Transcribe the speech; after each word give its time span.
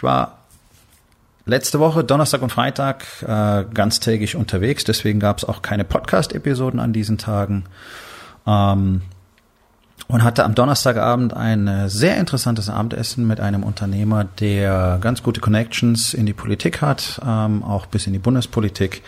Ich 0.00 0.02
war 0.02 0.38
letzte 1.44 1.78
Woche, 1.78 2.02
Donnerstag 2.02 2.40
und 2.40 2.50
Freitag, 2.50 3.04
äh, 3.20 3.66
ganztägig 3.74 4.34
unterwegs. 4.34 4.84
Deswegen 4.84 5.20
gab 5.20 5.36
es 5.36 5.44
auch 5.44 5.60
keine 5.60 5.84
Podcast-Episoden 5.84 6.80
an 6.80 6.94
diesen 6.94 7.18
Tagen. 7.18 7.64
Ähm, 8.46 9.02
und 10.08 10.24
hatte 10.24 10.44
am 10.44 10.54
Donnerstagabend 10.54 11.34
ein 11.34 11.68
äh, 11.68 11.90
sehr 11.90 12.16
interessantes 12.16 12.70
Abendessen 12.70 13.26
mit 13.26 13.40
einem 13.40 13.62
Unternehmer, 13.62 14.24
der 14.24 14.96
ganz 15.02 15.22
gute 15.22 15.42
Connections 15.42 16.14
in 16.14 16.24
die 16.24 16.32
Politik 16.32 16.80
hat, 16.80 17.20
ähm, 17.22 17.62
auch 17.62 17.84
bis 17.84 18.06
in 18.06 18.14
die 18.14 18.18
Bundespolitik. 18.18 19.02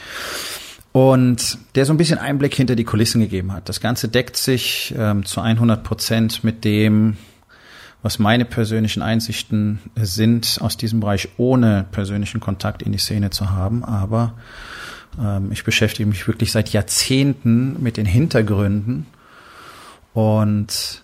Und 0.93 1.57
der 1.75 1.87
so 1.87 1.95
ein 1.95 1.97
bisschen 1.97 2.19
Einblick 2.19 2.55
hinter 2.55 2.77
die 2.77 2.85
Kulissen 2.85 3.23
gegeben 3.23 3.55
hat. 3.55 3.67
Das 3.71 3.81
Ganze 3.81 4.09
deckt 4.09 4.37
sich 4.37 4.95
ähm, 4.99 5.25
zu 5.25 5.41
100 5.41 5.83
Prozent 5.83 6.45
mit 6.45 6.67
dem, 6.67 7.17
was 8.03 8.19
meine 8.19 8.45
persönlichen 8.45 9.03
Einsichten 9.03 9.79
sind 9.97 10.59
aus 10.61 10.77
diesem 10.77 11.01
Bereich, 11.01 11.29
ohne 11.37 11.87
persönlichen 11.93 12.41
Kontakt 12.41 12.83
in 12.83 12.93
die 12.93 12.99
Szene 12.99 13.31
zu 13.31 13.51
haben. 13.51 13.85
Aber 13.85 14.35
ähm, 15.21 15.53
ich 15.53 15.65
beschäftige 15.65 16.09
mich 16.09 16.27
wirklich 16.27 16.51
seit 16.51 16.71
Jahrzehnten 16.71 17.81
mit 17.83 17.97
den 17.97 18.07
Hintergründen 18.07 19.07
und 20.15 21.03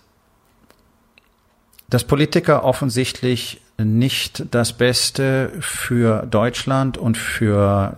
dass 1.89 2.03
Politiker 2.03 2.63
offensichtlich 2.63 3.61
nicht 3.77 4.43
das 4.51 4.73
Beste 4.73 5.51
für 5.61 6.25
Deutschland 6.27 6.97
und 6.97 7.17
für, 7.17 7.97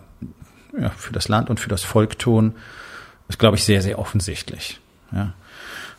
ja, 0.79 0.89
für 0.91 1.11
das 1.11 1.27
Land 1.27 1.49
und 1.49 1.59
für 1.59 1.69
das 1.69 1.83
Volk 1.83 2.19
tun, 2.19 2.53
ist, 3.27 3.39
glaube 3.39 3.57
ich, 3.57 3.63
sehr, 3.63 3.81
sehr 3.81 3.99
offensichtlich. 3.99 4.79
Ja. 5.11 5.33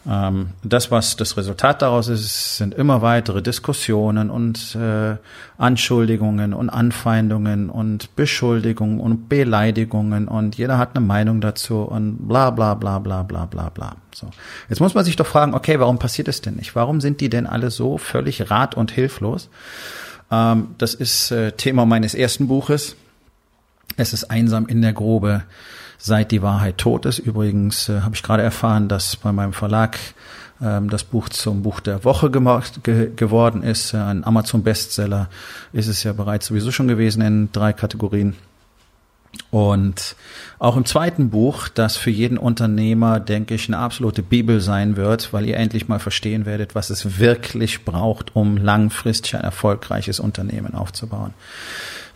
Ähm, 0.09 0.51
das, 0.65 0.91
was 0.91 1.17
das 1.17 1.37
Resultat 1.37 1.81
daraus 1.81 2.09
ist, 2.09 2.57
sind 2.57 2.75
immer 2.75 3.03
weitere 3.03 3.41
Diskussionen 3.41 4.31
und 4.31 4.75
äh, 4.75 5.17
Anschuldigungen 5.59 6.55
und 6.55 6.71
Anfeindungen 6.71 7.71
und 7.71 8.17
Beschuldigungen 8.17 8.99
und 8.99 9.29
Beleidigungen 9.29 10.27
und 10.27 10.57
jeder 10.57 10.79
hat 10.79 10.97
eine 10.97 11.07
Meinung 11.07 11.41
dazu 11.41 11.83
und 11.83 12.27
bla 12.27 12.51
bla 12.51 12.75
bla 12.75 12.99
bla 12.99 13.23
bla 13.23 13.47
bla 13.47 13.69
bla. 13.69 13.97
So. 14.13 14.29
Jetzt 14.69 14.81
muss 14.81 14.95
man 14.95 15.05
sich 15.05 15.15
doch 15.15 15.27
fragen, 15.27 15.55
okay, 15.55 15.79
warum 15.79 15.99
passiert 15.99 16.27
es 16.27 16.41
denn 16.41 16.57
nicht? 16.57 16.75
Warum 16.75 17.01
sind 17.01 17.21
die 17.21 17.31
denn 17.31 17.47
alle 17.47 17.71
so 17.71 17.97
völlig 17.97 18.51
rat- 18.51 18.77
und 18.77 18.91
hilflos? 18.91 19.51
Ähm, 20.33 20.75
das 20.79 20.95
ist 20.95 21.31
äh, 21.31 21.53
Thema 21.53 21.87
meines 21.87 22.15
ersten 22.15 22.49
Buches. 22.49 22.97
Es 23.97 24.13
ist 24.13 24.25
einsam 24.25 24.67
in 24.67 24.83
der 24.83 24.95
Grube 24.95 25.45
seit 26.05 26.33
die 26.33 26.43
Wahrheit 26.43 26.79
tot 26.79 27.07
ist. 27.07 27.21
Übrigens 27.21 27.89
äh, 27.89 28.01
habe 28.01 28.17
ich 28.17 28.25
gerade 28.25 28.43
erfahren, 28.43 28.89
dass 28.89 29.15
bei 29.15 29.31
meinem 29.31 29.53
Verlag 29.53 29.99
ähm, 30.61 30.91
das 30.91 31.05
Buch 31.05 31.29
zum 31.29 31.63
Buch 31.63 31.79
der 31.79 32.05
Woche 32.05 32.29
gemacht, 32.29 32.83
ge 32.83 33.11
geworden 33.15 33.63
ist. 33.63 33.95
Äh, 33.95 33.99
ein 33.99 34.25
Amazon-Bestseller 34.25 35.29
ist 35.73 35.87
es 35.87 36.03
ja 36.03 36.13
bereits 36.13 36.47
sowieso 36.47 36.73
schon 36.73 36.89
gewesen 36.89 37.23
in 37.23 37.53
drei 37.53 37.73
Kategorien. 37.73 38.35
Und 39.51 40.17
auch 40.59 40.77
im 40.77 40.85
zweiten 40.85 41.31
Buch, 41.31 41.69
das 41.69 41.97
für 41.97 42.11
jeden 42.11 42.37
Unternehmer, 42.37 43.21
denke 43.21 43.55
ich, 43.55 43.69
eine 43.69 43.79
absolute 43.79 44.23
Bibel 44.23 44.61
sein 44.61 44.97
wird, 44.97 45.33
weil 45.33 45.47
ihr 45.47 45.57
endlich 45.57 45.87
mal 45.87 46.01
verstehen 46.01 46.47
werdet, 46.47 46.75
was 46.75 46.91
es 46.91 47.21
wirklich 47.21 47.85
braucht, 47.85 48.35
um 48.35 48.57
langfristig 48.57 49.37
ein 49.37 49.43
erfolgreiches 49.43 50.19
Unternehmen 50.19 50.75
aufzubauen, 50.75 51.33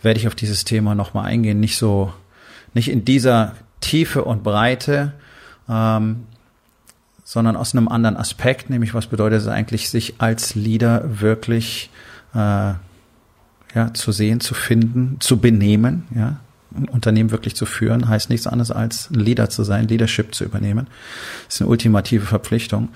werde 0.01 0.19
ich 0.19 0.27
auf 0.27 0.35
dieses 0.35 0.65
Thema 0.65 0.93
nochmal 0.93 1.25
eingehen. 1.25 1.61
Nicht 1.61 1.77
so, 1.77 2.13
nicht 2.73 2.91
in 2.91 3.05
dieser 3.05 3.55
Tiefe 3.81 4.23
und 4.23 4.43
Breite, 4.43 5.13
ähm, 5.69 6.25
sondern 7.23 7.55
aus 7.55 7.75
einem 7.75 7.87
anderen 7.87 8.15
Aspekt, 8.15 8.69
nämlich 8.69 8.93
was 8.93 9.07
bedeutet 9.07 9.41
es 9.41 9.47
eigentlich, 9.47 9.89
sich 9.89 10.15
als 10.19 10.55
Leader 10.55 11.19
wirklich 11.19 11.89
äh, 12.33 12.73
ja, 13.75 13.93
zu 13.93 14.11
sehen, 14.11 14.39
zu 14.39 14.53
finden, 14.53 15.17
zu 15.19 15.37
benehmen, 15.37 16.07
ja, 16.15 16.37
ein 16.75 16.87
Unternehmen 16.89 17.31
wirklich 17.31 17.55
zu 17.55 17.65
führen, 17.65 18.07
heißt 18.07 18.29
nichts 18.29 18.47
anderes 18.47 18.71
als 18.71 19.09
Leader 19.11 19.49
zu 19.49 19.63
sein, 19.63 19.87
Leadership 19.87 20.35
zu 20.35 20.43
übernehmen. 20.43 20.87
Das 21.45 21.55
ist 21.55 21.61
eine 21.61 21.69
ultimative 21.69 22.25
Verpflichtung. 22.25 22.89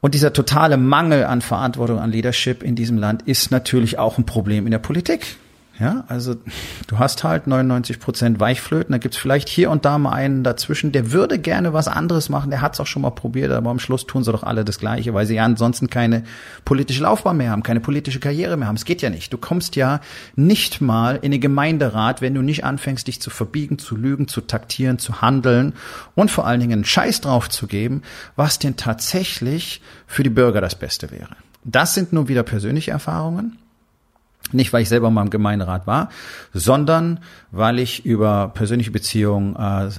Und 0.00 0.14
dieser 0.14 0.32
totale 0.32 0.76
Mangel 0.76 1.24
an 1.24 1.40
Verantwortung, 1.40 1.98
an 1.98 2.10
Leadership 2.10 2.62
in 2.62 2.76
diesem 2.76 2.98
Land 2.98 3.22
ist 3.22 3.50
natürlich 3.50 3.98
auch 3.98 4.18
ein 4.18 4.26
Problem 4.26 4.66
in 4.66 4.70
der 4.70 4.78
Politik. 4.78 5.36
Ja, 5.78 6.04
also 6.08 6.36
du 6.86 6.98
hast 6.98 7.22
halt 7.22 7.46
99 7.46 8.00
Prozent 8.00 8.40
Weichflöten, 8.40 8.92
da 8.92 8.98
gibt's 8.98 9.18
vielleicht 9.18 9.48
hier 9.48 9.70
und 9.70 9.84
da 9.84 9.98
mal 9.98 10.12
einen 10.12 10.42
dazwischen, 10.42 10.90
der 10.90 11.12
würde 11.12 11.38
gerne 11.38 11.74
was 11.74 11.86
anderes 11.86 12.30
machen, 12.30 12.50
der 12.50 12.62
hat's 12.62 12.80
auch 12.80 12.86
schon 12.86 13.02
mal 13.02 13.10
probiert, 13.10 13.52
aber 13.52 13.68
am 13.68 13.78
Schluss 13.78 14.06
tun 14.06 14.24
sie 14.24 14.32
doch 14.32 14.42
alle 14.42 14.64
das 14.64 14.78
Gleiche, 14.78 15.12
weil 15.12 15.26
sie 15.26 15.34
ja 15.34 15.44
ansonsten 15.44 15.90
keine 15.90 16.24
politische 16.64 17.02
Laufbahn 17.02 17.36
mehr 17.36 17.50
haben, 17.50 17.62
keine 17.62 17.80
politische 17.80 18.20
Karriere 18.20 18.56
mehr 18.56 18.68
haben. 18.68 18.76
Es 18.76 18.86
geht 18.86 19.02
ja 19.02 19.10
nicht. 19.10 19.34
Du 19.34 19.38
kommst 19.38 19.76
ja 19.76 20.00
nicht 20.34 20.80
mal 20.80 21.18
in 21.20 21.30
den 21.30 21.42
Gemeinderat, 21.42 22.22
wenn 22.22 22.32
du 22.32 22.40
nicht 22.40 22.64
anfängst, 22.64 23.06
dich 23.06 23.20
zu 23.20 23.28
verbiegen, 23.28 23.78
zu 23.78 23.96
lügen, 23.96 24.28
zu 24.28 24.40
taktieren, 24.40 24.98
zu 24.98 25.20
handeln 25.20 25.74
und 26.14 26.30
vor 26.30 26.46
allen 26.46 26.60
Dingen 26.60 26.72
einen 26.72 26.84
Scheiß 26.86 27.20
drauf 27.20 27.50
zu 27.50 27.66
geben, 27.66 28.00
was 28.34 28.58
denn 28.58 28.76
tatsächlich 28.76 29.82
für 30.06 30.22
die 30.22 30.30
Bürger 30.30 30.62
das 30.62 30.74
Beste 30.74 31.10
wäre. 31.10 31.36
Das 31.64 31.92
sind 31.92 32.14
nur 32.14 32.28
wieder 32.28 32.44
persönliche 32.44 32.92
Erfahrungen. 32.92 33.58
Nicht, 34.52 34.72
weil 34.72 34.82
ich 34.82 34.88
selber 34.88 35.10
mal 35.10 35.22
im 35.22 35.30
Gemeinderat 35.30 35.86
war, 35.86 36.10
sondern 36.52 37.20
weil 37.50 37.78
ich 37.78 38.04
über 38.04 38.52
persönliche 38.54 38.90
Beziehungen 38.90 39.56
äh, 39.56 39.90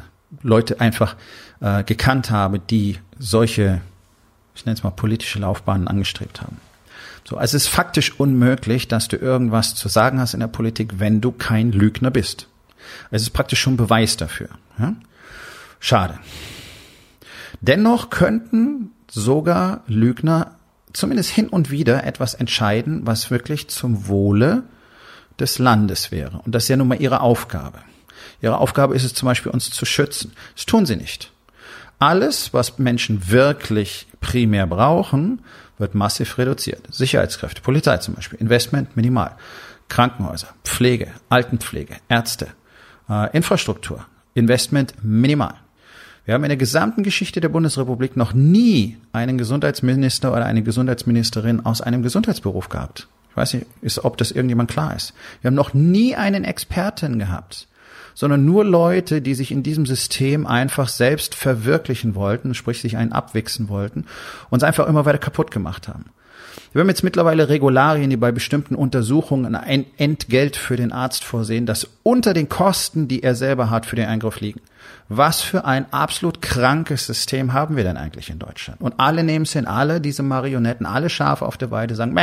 Leute 0.41 0.79
einfach 0.79 1.15
äh, 1.59 1.83
gekannt 1.83 2.31
habe, 2.31 2.59
die 2.59 2.97
solche, 3.19 3.81
ich 4.55 4.65
nenne 4.65 4.77
es 4.77 4.83
mal 4.83 4.91
politische 4.91 5.39
Laufbahnen 5.39 5.87
angestrebt 5.87 6.41
haben. 6.41 6.57
So, 7.27 7.35
also 7.35 7.57
es 7.57 7.63
ist 7.65 7.69
faktisch 7.69 8.17
unmöglich, 8.19 8.87
dass 8.87 9.09
du 9.09 9.17
irgendwas 9.17 9.75
zu 9.75 9.89
sagen 9.89 10.19
hast 10.19 10.33
in 10.33 10.39
der 10.39 10.47
Politik, 10.47 10.99
wenn 10.99 11.19
du 11.19 11.31
kein 11.31 11.73
Lügner 11.73 12.09
bist. 12.09 12.47
Es 13.11 13.21
ist 13.21 13.31
praktisch 13.31 13.59
schon 13.59 13.75
Beweis 13.75 14.15
dafür. 14.15 14.47
Ja? 14.79 14.93
Schade. 15.79 16.19
Dennoch 17.59 18.09
könnten 18.09 18.91
sogar 19.09 19.81
Lügner 19.87 20.56
zumindest 20.97 21.29
hin 21.29 21.47
und 21.47 21.69
wieder 21.69 22.03
etwas 22.03 22.33
entscheiden, 22.33 23.01
was 23.05 23.29
wirklich 23.29 23.69
zum 23.69 24.07
Wohle 24.07 24.63
des 25.39 25.59
Landes 25.59 26.11
wäre. 26.11 26.39
Und 26.39 26.55
das 26.55 26.63
ist 26.63 26.69
ja 26.69 26.77
nun 26.77 26.87
mal 26.87 27.01
ihre 27.01 27.21
Aufgabe. 27.21 27.79
Ihre 28.41 28.57
Aufgabe 28.57 28.95
ist 28.95 29.03
es 29.03 29.13
zum 29.13 29.27
Beispiel, 29.27 29.51
uns 29.51 29.69
zu 29.69 29.85
schützen. 29.85 30.33
Das 30.55 30.65
tun 30.65 30.85
sie 30.85 30.95
nicht. 30.95 31.31
Alles, 31.99 32.53
was 32.53 32.77
Menschen 32.77 33.29
wirklich 33.29 34.07
primär 34.21 34.67
brauchen, 34.67 35.41
wird 35.77 35.95
massiv 35.95 36.37
reduziert. 36.37 36.81
Sicherheitskräfte, 36.91 37.61
Polizei 37.61 37.97
zum 37.97 38.15
Beispiel, 38.15 38.39
Investment 38.39 38.95
minimal, 38.95 39.35
Krankenhäuser, 39.89 40.49
Pflege, 40.63 41.11
Altenpflege, 41.29 41.97
Ärzte, 42.09 42.47
äh, 43.09 43.35
Infrastruktur, 43.35 44.05
Investment 44.33 44.93
minimal. 45.03 45.55
Wir 46.27 46.33
haben 46.33 46.43
in 46.43 46.49
der 46.49 46.57
gesamten 46.57 47.03
Geschichte 47.03 47.39
der 47.39 47.47
Bundesrepublik 47.47 48.17
noch 48.17 48.33
nie 48.33 48.97
einen 49.13 49.37
Gesundheitsminister 49.37 50.33
oder 50.33 50.45
eine 50.45 50.61
Gesundheitsministerin 50.61 51.65
aus 51.65 51.79
einem 51.79 52.03
Gesundheitsberuf 52.03 52.67
gehabt. 52.67 53.07
Ich 53.29 53.37
weiß 53.37 53.53
nicht, 53.53 53.65
ist, 53.81 54.03
ob 54.03 54.17
das 54.17 54.31
irgendjemand 54.31 54.69
klar 54.69 54.93
ist. 54.93 55.13
Wir 55.39 55.47
haben 55.47 55.55
noch 55.55 55.73
nie 55.73 56.17
einen 56.17 56.43
Experten 56.43 57.17
gehabt, 57.17 57.69
sondern 58.13 58.43
nur 58.43 58.65
Leute, 58.65 59.21
die 59.21 59.35
sich 59.35 59.53
in 59.53 59.63
diesem 59.63 59.85
System 59.85 60.45
einfach 60.45 60.89
selbst 60.89 61.33
verwirklichen 61.33 62.13
wollten, 62.13 62.53
sprich 62.55 62.81
sich 62.81 62.97
einen 62.97 63.13
abwichsen 63.13 63.69
wollten 63.69 64.03
und 64.49 64.57
es 64.57 64.63
einfach 64.63 64.85
immer 64.87 65.05
weiter 65.05 65.19
kaputt 65.19 65.49
gemacht 65.49 65.87
haben. 65.87 66.07
Wir 66.73 66.81
haben 66.81 66.89
jetzt 66.89 67.05
mittlerweile 67.05 67.47
Regularien, 67.47 68.09
die 68.09 68.17
bei 68.17 68.33
bestimmten 68.33 68.75
Untersuchungen 68.75 69.55
ein 69.55 69.85
Entgelt 69.95 70.57
für 70.57 70.75
den 70.75 70.91
Arzt 70.91 71.23
vorsehen, 71.23 71.65
das 71.65 71.87
unter 72.03 72.33
den 72.33 72.49
Kosten, 72.49 73.07
die 73.07 73.23
er 73.23 73.33
selber 73.33 73.69
hat, 73.69 73.85
für 73.85 73.95
den 73.95 74.09
Eingriff 74.09 74.41
liegen. 74.41 74.59
Was 75.09 75.41
für 75.41 75.63
ein 75.63 75.91
absolut 75.93 76.41
krankes 76.41 77.05
System 77.05 77.53
haben 77.53 77.77
wir 77.77 77.83
denn 77.83 77.95
eigentlich 77.95 78.29
in 78.29 78.39
Deutschland? 78.39 78.81
Und 78.81 78.95
alle 78.97 79.23
nehmen 79.23 79.43
es 79.43 79.53
hin, 79.53 79.65
alle 79.65 80.01
diese 80.01 80.21
Marionetten, 80.21 80.85
alle 80.85 81.09
Schafe 81.09 81.45
auf 81.45 81.57
der 81.57 81.71
Weide 81.71 81.95
sagen, 81.95 82.13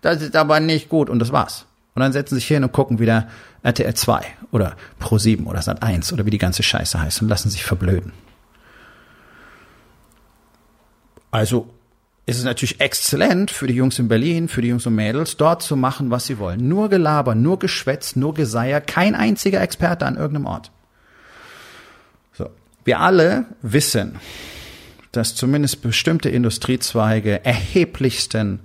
das 0.00 0.22
ist 0.22 0.36
aber 0.36 0.60
nicht 0.60 0.88
gut 0.88 1.10
und 1.10 1.18
das 1.18 1.32
war's. 1.32 1.66
Und 1.94 2.02
dann 2.02 2.12
setzen 2.12 2.36
sie 2.36 2.40
sich 2.40 2.46
hin 2.46 2.62
und 2.62 2.72
gucken 2.72 3.00
wieder 3.00 3.26
RTL 3.64 3.92
2 3.92 4.24
oder 4.52 4.76
Pro 5.00 5.18
7 5.18 5.48
oder 5.48 5.60
Sat 5.60 5.82
1 5.82 6.12
oder 6.12 6.24
wie 6.24 6.30
die 6.30 6.38
ganze 6.38 6.62
Scheiße 6.62 7.00
heißt 7.00 7.22
und 7.22 7.28
lassen 7.28 7.50
sich 7.50 7.64
verblöden. 7.64 8.12
Also 11.32 11.68
ist 12.26 12.38
es 12.38 12.44
natürlich 12.44 12.80
exzellent 12.80 13.50
für 13.50 13.66
die 13.66 13.74
Jungs 13.74 13.98
in 13.98 14.06
Berlin, 14.06 14.48
für 14.48 14.62
die 14.62 14.68
Jungs 14.68 14.86
und 14.86 14.94
Mädels, 14.94 15.36
dort 15.36 15.62
zu 15.62 15.74
machen, 15.74 16.10
was 16.12 16.26
sie 16.26 16.38
wollen. 16.38 16.68
Nur 16.68 16.88
Gelaber, 16.88 17.34
nur 17.34 17.58
Geschwätz, 17.58 18.14
nur 18.14 18.34
Geseier, 18.34 18.80
kein 18.80 19.16
einziger 19.16 19.60
Experte 19.60 20.06
an 20.06 20.16
irgendeinem 20.16 20.46
Ort. 20.46 20.70
Wir 22.84 23.00
alle 23.00 23.46
wissen, 23.62 24.16
dass 25.12 25.34
zumindest 25.34 25.82
bestimmte 25.82 26.28
Industriezweige 26.28 27.44
erheblichsten 27.44 28.60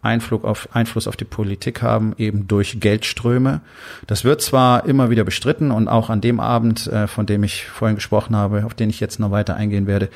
Einfluss 0.00 0.44
auf, 0.44 0.68
Einfluss 0.72 1.08
auf 1.08 1.16
die 1.16 1.24
Politik 1.24 1.82
haben, 1.82 2.14
eben 2.18 2.46
durch 2.46 2.78
Geldströme. 2.80 3.60
Das 4.06 4.24
wird 4.24 4.40
zwar 4.40 4.86
immer 4.86 5.10
wieder 5.10 5.24
bestritten 5.24 5.70
und 5.70 5.88
auch 5.88 6.08
an 6.08 6.20
dem 6.20 6.38
Abend, 6.38 6.86
äh, 6.86 7.08
von 7.08 7.26
dem 7.26 7.42
ich 7.42 7.64
vorhin 7.64 7.96
gesprochen 7.96 8.36
habe, 8.36 8.64
auf 8.64 8.74
den 8.74 8.90
ich 8.90 9.00
jetzt 9.00 9.18
noch 9.18 9.32
weiter 9.32 9.56
eingehen 9.56 9.86
werde, 9.86 10.08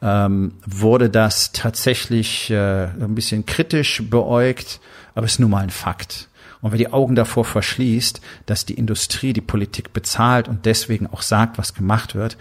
ähm, 0.00 0.52
wurde 0.64 1.10
das 1.10 1.52
tatsächlich 1.52 2.50
äh, 2.50 2.84
ein 2.84 3.14
bisschen 3.14 3.44
kritisch 3.44 4.02
beäugt, 4.08 4.80
aber 5.14 5.26
es 5.26 5.32
ist 5.32 5.40
nun 5.40 5.50
mal 5.50 5.62
ein 5.62 5.70
Fakt. 5.70 6.27
Und 6.60 6.72
wer 6.72 6.78
die 6.78 6.92
Augen 6.92 7.14
davor 7.14 7.44
verschließt, 7.44 8.20
dass 8.46 8.66
die 8.66 8.74
Industrie 8.74 9.32
die 9.32 9.40
Politik 9.40 9.92
bezahlt 9.92 10.48
und 10.48 10.66
deswegen 10.66 11.06
auch 11.06 11.22
sagt, 11.22 11.58
was 11.58 11.74
gemacht 11.74 12.14
wird, 12.14 12.36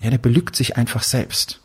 ja, 0.00 0.10
der 0.10 0.18
belügt 0.18 0.56
sich 0.56 0.76
einfach 0.76 1.02
selbst 1.02 1.62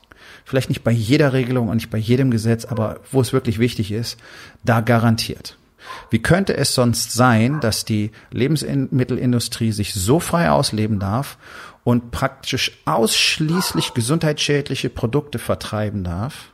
vielleicht 0.48 0.70
nicht 0.70 0.84
bei 0.86 0.92
jeder 0.92 1.34
Regelung 1.34 1.68
und 1.68 1.76
nicht 1.76 1.90
bei 1.90 1.98
jedem 1.98 2.32
Gesetz, 2.32 2.64
aber 2.64 3.02
wo 3.12 3.20
es 3.20 3.34
wirklich 3.34 3.60
wichtig 3.60 3.92
ist, 3.92 4.18
da 4.64 4.80
garantiert. 4.80 5.58
Wie 6.10 6.22
könnte 6.22 6.56
es 6.56 6.74
sonst 6.74 7.12
sein, 7.12 7.60
dass 7.60 7.84
die 7.84 8.12
Lebensmittelindustrie 8.32 9.74
sich 9.74 9.94
so 9.94 10.22
frei 10.22 10.50
ausleben 10.50 11.00
darf 11.00 11.38
und 11.84 12.12
praktisch 12.12 12.80
ausschließlich 12.86 13.94
gesundheitsschädliche 13.94 14.90
Produkte 14.90 15.38
vertreiben 15.38 16.06
darf? 16.06 16.54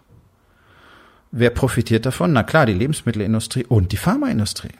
Wer 1.31 1.51
profitiert 1.51 2.07
davon? 2.07 2.33
Na 2.33 2.41
klar, 2.41 2.65
die 2.65 2.73
Lebensmittelindustrie 2.73 3.65
und 3.65 3.91
die 3.91 3.97
Pharmaindustrie. 3.97 4.73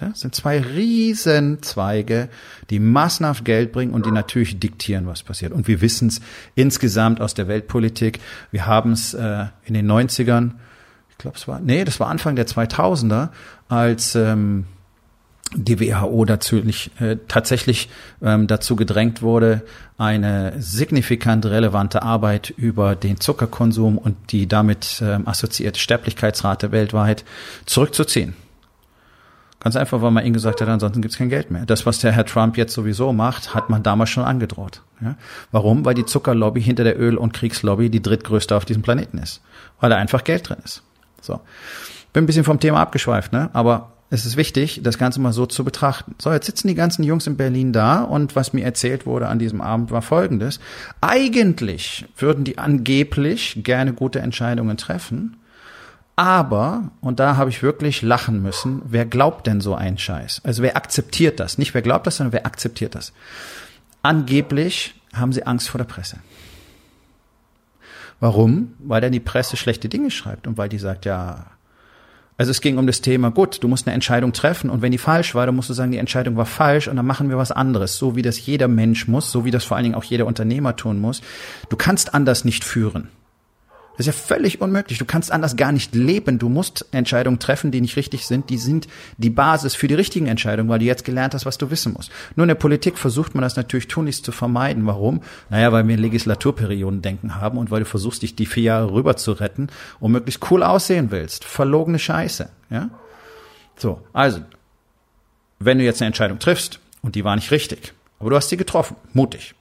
Ja, 0.00 0.12
sind 0.14 0.34
zwei 0.34 0.60
Riesenzweige, 0.60 2.28
die 2.70 2.78
massenhaft 2.78 3.44
Geld 3.44 3.72
bringen 3.72 3.92
und 3.92 4.06
die 4.06 4.12
natürlich 4.12 4.60
diktieren, 4.60 5.06
was 5.06 5.24
passiert. 5.24 5.52
Und 5.52 5.66
wir 5.66 5.80
wissen 5.80 6.08
es 6.08 6.20
insgesamt 6.54 7.20
aus 7.20 7.34
der 7.34 7.48
Weltpolitik. 7.48 8.20
Wir 8.52 8.66
haben 8.66 8.92
es 8.92 9.14
äh, 9.14 9.46
in 9.64 9.74
den 9.74 9.90
90ern, 9.90 10.52
ich 11.10 11.18
glaube 11.18 11.36
es 11.36 11.48
war, 11.48 11.58
nee, 11.58 11.84
das 11.84 11.98
war 11.98 12.08
Anfang 12.08 12.36
der 12.36 12.46
2000er, 12.46 13.30
als 13.68 14.14
ähm, 14.14 14.66
die 15.54 15.80
WHO 15.80 16.24
dazu 16.24 16.56
nicht, 16.56 17.00
äh, 17.00 17.16
tatsächlich 17.26 17.88
ähm, 18.22 18.46
dazu 18.46 18.76
gedrängt 18.76 19.22
wurde, 19.22 19.62
eine 19.96 20.54
signifikant 20.58 21.46
relevante 21.46 22.02
Arbeit 22.02 22.50
über 22.50 22.94
den 22.94 23.18
Zuckerkonsum 23.18 23.98
und 23.98 24.16
die 24.30 24.46
damit 24.46 25.02
ähm, 25.02 25.26
assoziierte 25.26 25.80
Sterblichkeitsrate 25.80 26.70
weltweit 26.70 27.24
zurückzuziehen. 27.66 28.34
Ganz 29.60 29.74
einfach, 29.74 30.00
weil 30.02 30.12
man 30.12 30.24
ihnen 30.24 30.34
gesagt 30.34 30.60
hat, 30.60 30.68
ansonsten 30.68 31.02
gibt's 31.02 31.18
kein 31.18 31.30
Geld 31.30 31.50
mehr. 31.50 31.66
Das, 31.66 31.84
was 31.84 31.98
der 31.98 32.12
Herr 32.12 32.24
Trump 32.24 32.56
jetzt 32.56 32.72
sowieso 32.72 33.12
macht, 33.12 33.54
hat 33.54 33.70
man 33.70 33.82
damals 33.82 34.10
schon 34.10 34.24
angedroht. 34.24 34.82
Ja? 35.00 35.16
Warum? 35.50 35.84
Weil 35.84 35.94
die 35.94 36.06
Zuckerlobby 36.06 36.62
hinter 36.62 36.84
der 36.84 36.98
Öl- 36.98 37.16
und 37.16 37.32
Kriegslobby 37.32 37.90
die 37.90 38.02
drittgrößte 38.02 38.54
auf 38.54 38.64
diesem 38.64 38.82
Planeten 38.82 39.18
ist. 39.18 39.42
Weil 39.80 39.90
da 39.90 39.96
einfach 39.96 40.22
Geld 40.22 40.48
drin 40.48 40.58
ist. 40.64 40.82
So. 41.20 41.40
Bin 42.12 42.22
ein 42.22 42.26
bisschen 42.26 42.44
vom 42.44 42.60
Thema 42.60 42.80
abgeschweift, 42.80 43.32
ne? 43.32 43.50
Aber 43.52 43.92
es 44.10 44.24
ist 44.24 44.36
wichtig, 44.36 44.80
das 44.82 44.96
Ganze 44.96 45.20
mal 45.20 45.32
so 45.32 45.44
zu 45.44 45.64
betrachten. 45.64 46.14
So, 46.18 46.32
jetzt 46.32 46.46
sitzen 46.46 46.68
die 46.68 46.74
ganzen 46.74 47.02
Jungs 47.02 47.26
in 47.26 47.36
Berlin 47.36 47.72
da 47.72 48.02
und 48.02 48.36
was 48.36 48.52
mir 48.52 48.64
erzählt 48.64 49.06
wurde 49.06 49.28
an 49.28 49.38
diesem 49.38 49.60
Abend 49.60 49.90
war 49.90 50.02
folgendes. 50.02 50.60
Eigentlich 51.00 52.06
würden 52.16 52.44
die 52.44 52.58
angeblich 52.58 53.60
gerne 53.62 53.92
gute 53.92 54.20
Entscheidungen 54.20 54.78
treffen, 54.78 55.36
aber, 56.18 56.90
und 57.00 57.20
da 57.20 57.36
habe 57.36 57.48
ich 57.48 57.62
wirklich 57.62 58.02
lachen 58.02 58.42
müssen, 58.42 58.82
wer 58.84 59.06
glaubt 59.06 59.46
denn 59.46 59.60
so 59.60 59.76
einen 59.76 59.98
Scheiß? 59.98 60.40
Also 60.42 60.64
wer 60.64 60.76
akzeptiert 60.76 61.38
das? 61.38 61.58
Nicht 61.58 61.74
wer 61.74 61.82
glaubt 61.82 62.08
das, 62.08 62.16
sondern 62.16 62.32
wer 62.32 62.44
akzeptiert 62.44 62.96
das? 62.96 63.12
Angeblich 64.02 65.00
haben 65.14 65.32
sie 65.32 65.46
Angst 65.46 65.68
vor 65.68 65.78
der 65.78 65.84
Presse. 65.84 66.16
Warum? 68.18 68.74
Weil 68.80 69.00
dann 69.00 69.12
die 69.12 69.20
Presse 69.20 69.56
schlechte 69.56 69.88
Dinge 69.88 70.10
schreibt 70.10 70.48
und 70.48 70.58
weil 70.58 70.68
die 70.68 70.80
sagt, 70.80 71.04
ja, 71.04 71.46
also 72.36 72.50
es 72.50 72.60
ging 72.60 72.78
um 72.78 72.88
das 72.88 73.00
Thema, 73.00 73.30
gut, 73.30 73.62
du 73.62 73.68
musst 73.68 73.86
eine 73.86 73.94
Entscheidung 73.94 74.32
treffen 74.32 74.70
und 74.70 74.82
wenn 74.82 74.90
die 74.90 74.98
falsch 74.98 75.36
war, 75.36 75.46
dann 75.46 75.54
musst 75.54 75.70
du 75.70 75.74
sagen, 75.74 75.92
die 75.92 75.98
Entscheidung 75.98 76.36
war 76.36 76.46
falsch 76.46 76.88
und 76.88 76.96
dann 76.96 77.06
machen 77.06 77.30
wir 77.30 77.38
was 77.38 77.52
anderes, 77.52 77.96
so 77.96 78.16
wie 78.16 78.22
das 78.22 78.44
jeder 78.44 78.66
Mensch 78.66 79.06
muss, 79.06 79.30
so 79.30 79.44
wie 79.44 79.52
das 79.52 79.62
vor 79.62 79.76
allen 79.76 79.84
Dingen 79.84 79.94
auch 79.94 80.02
jeder 80.02 80.26
Unternehmer 80.26 80.74
tun 80.74 81.00
muss. 81.00 81.22
Du 81.68 81.76
kannst 81.76 82.12
anders 82.12 82.44
nicht 82.44 82.64
führen. 82.64 83.06
Das 83.98 84.06
ist 84.06 84.14
ja 84.14 84.26
völlig 84.36 84.60
unmöglich. 84.60 84.96
Du 84.98 85.04
kannst 85.04 85.32
anders 85.32 85.56
gar 85.56 85.72
nicht 85.72 85.92
leben. 85.92 86.38
Du 86.38 86.48
musst 86.48 86.86
Entscheidungen 86.92 87.40
treffen, 87.40 87.72
die 87.72 87.80
nicht 87.80 87.96
richtig 87.96 88.26
sind. 88.26 88.48
Die 88.48 88.56
sind 88.56 88.86
die 89.16 89.28
Basis 89.28 89.74
für 89.74 89.88
die 89.88 89.96
richtigen 89.96 90.28
Entscheidungen, 90.28 90.68
weil 90.68 90.78
du 90.78 90.84
jetzt 90.84 91.04
gelernt 91.04 91.34
hast, 91.34 91.46
was 91.46 91.58
du 91.58 91.72
wissen 91.72 91.94
musst. 91.94 92.12
Nur 92.36 92.44
in 92.44 92.48
der 92.48 92.54
Politik 92.54 92.96
versucht 92.96 93.34
man 93.34 93.42
das 93.42 93.56
natürlich 93.56 93.88
tunlichst 93.88 94.24
zu 94.24 94.30
vermeiden. 94.30 94.86
Warum? 94.86 95.20
Naja, 95.50 95.72
weil 95.72 95.88
wir 95.88 95.96
Legislaturperioden 95.96 97.02
denken 97.02 97.34
haben 97.40 97.58
und 97.58 97.72
weil 97.72 97.80
du 97.80 97.86
versuchst, 97.86 98.22
dich 98.22 98.36
die 98.36 98.46
vier 98.46 98.62
Jahre 98.62 98.92
rüber 98.92 99.16
zu 99.16 99.32
retten 99.32 99.66
und 99.98 100.12
möglichst 100.12 100.48
cool 100.48 100.62
aussehen 100.62 101.10
willst. 101.10 101.44
Verlogene 101.44 101.98
Scheiße, 101.98 102.48
ja? 102.70 102.90
So. 103.76 104.00
Also. 104.12 104.42
Wenn 105.58 105.78
du 105.78 105.84
jetzt 105.84 106.00
eine 106.00 106.06
Entscheidung 106.06 106.38
triffst 106.38 106.78
und 107.02 107.16
die 107.16 107.24
war 107.24 107.34
nicht 107.34 107.50
richtig, 107.50 107.92
aber 108.20 108.30
du 108.30 108.36
hast 108.36 108.48
sie 108.48 108.56
getroffen, 108.56 108.94
mutig 109.12 109.56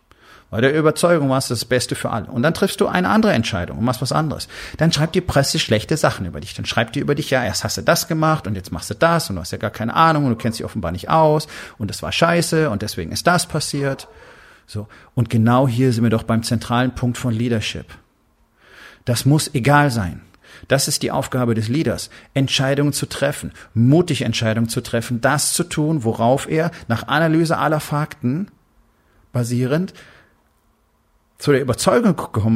weil 0.49 0.61
der 0.61 0.73
Überzeugung 0.73 1.29
warst, 1.29 1.51
das 1.51 1.59
das 1.59 1.65
Beste 1.65 1.95
für 1.95 2.09
alle. 2.09 2.27
Und 2.27 2.43
dann 2.43 2.53
triffst 2.53 2.79
du 2.79 2.87
eine 2.87 3.09
andere 3.09 3.33
Entscheidung 3.33 3.79
und 3.79 3.85
machst 3.85 4.01
was 4.01 4.11
anderes. 4.11 4.47
Dann 4.77 4.93
schreibt 4.93 5.15
die 5.15 5.21
Presse 5.21 5.59
schlechte 5.59 5.97
Sachen 5.97 6.25
über 6.25 6.39
dich. 6.39 6.53
Dann 6.53 6.65
schreibt 6.65 6.95
die 6.95 6.99
über 6.99 7.15
dich, 7.15 7.29
ja, 7.29 7.43
erst 7.43 7.63
hast 7.63 7.77
du 7.77 7.81
das 7.81 8.07
gemacht 8.07 8.47
und 8.47 8.55
jetzt 8.55 8.71
machst 8.71 8.89
du 8.89 8.93
das 8.93 9.29
und 9.29 9.35
du 9.35 9.41
hast 9.41 9.51
ja 9.51 9.57
gar 9.57 9.71
keine 9.71 9.93
Ahnung 9.93 10.25
und 10.25 10.31
du 10.31 10.35
kennst 10.37 10.59
dich 10.59 10.65
offenbar 10.65 10.91
nicht 10.91 11.09
aus 11.09 11.47
und 11.77 11.89
das 11.89 12.01
war 12.01 12.11
scheiße 12.11 12.69
und 12.69 12.81
deswegen 12.81 13.11
ist 13.11 13.27
das 13.27 13.45
passiert. 13.45 14.07
So. 14.67 14.87
Und 15.15 15.29
genau 15.29 15.67
hier 15.67 15.91
sind 15.91 16.03
wir 16.03 16.09
doch 16.09 16.23
beim 16.23 16.43
zentralen 16.43 16.95
Punkt 16.95 17.17
von 17.17 17.33
Leadership. 17.33 17.87
Das 19.05 19.25
muss 19.25 19.53
egal 19.53 19.91
sein. 19.91 20.21
Das 20.67 20.87
ist 20.87 21.03
die 21.03 21.11
Aufgabe 21.11 21.53
des 21.53 21.67
Leaders, 21.67 22.09
Entscheidungen 22.33 22.91
zu 22.91 23.05
treffen, 23.05 23.51
mutig 23.73 24.23
Entscheidungen 24.23 24.69
zu 24.69 24.81
treffen, 24.81 25.21
das 25.21 25.53
zu 25.53 25.63
tun, 25.63 26.03
worauf 26.03 26.49
er 26.49 26.71
nach 26.87 27.07
Analyse 27.07 27.57
aller 27.57 27.79
Fakten 27.79 28.49
basierend 29.31 29.93
zu 31.37 31.51
der 31.51 31.61
Überzeugung 31.61 32.15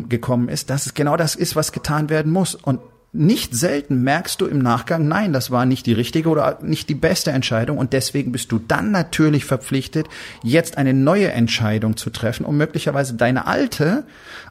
gekommen 0.10 0.50
ist, 0.50 0.69
dass 0.69 0.86
es 0.86 0.94
genau 0.94 1.18
das 1.18 1.36
ist, 1.36 1.56
was 1.56 1.72
getan 1.72 2.10
werden 2.10 2.31
muss. 2.31 2.56
Und 2.56 2.80
nicht 3.13 3.54
selten 3.54 4.04
merkst 4.04 4.40
du 4.40 4.45
im 4.45 4.59
Nachgang, 4.59 5.07
nein, 5.07 5.33
das 5.33 5.52
war 5.52 5.66
nicht 5.66 5.85
die 5.85 5.92
richtige 5.92 6.30
oder 6.30 6.59
nicht 6.61 6.88
die 6.88 6.95
beste 6.95 7.31
Entscheidung 7.31 7.78
und 7.78 7.92
deswegen 7.92 8.31
bist 8.31 8.54
du 8.54 8.59
dann 8.59 8.92
natürlich 8.92 9.44
verpflichtet, 9.44 10.07
jetzt 10.44 10.78
eine 10.78 10.94
neue 10.94 11.30
Entscheidung 11.31 11.97
zu 11.97 12.09
treffen, 12.09 12.45
um 12.45 12.56
möglicherweise 12.56 13.16
deine 13.16 13.47
alte 13.47 14.06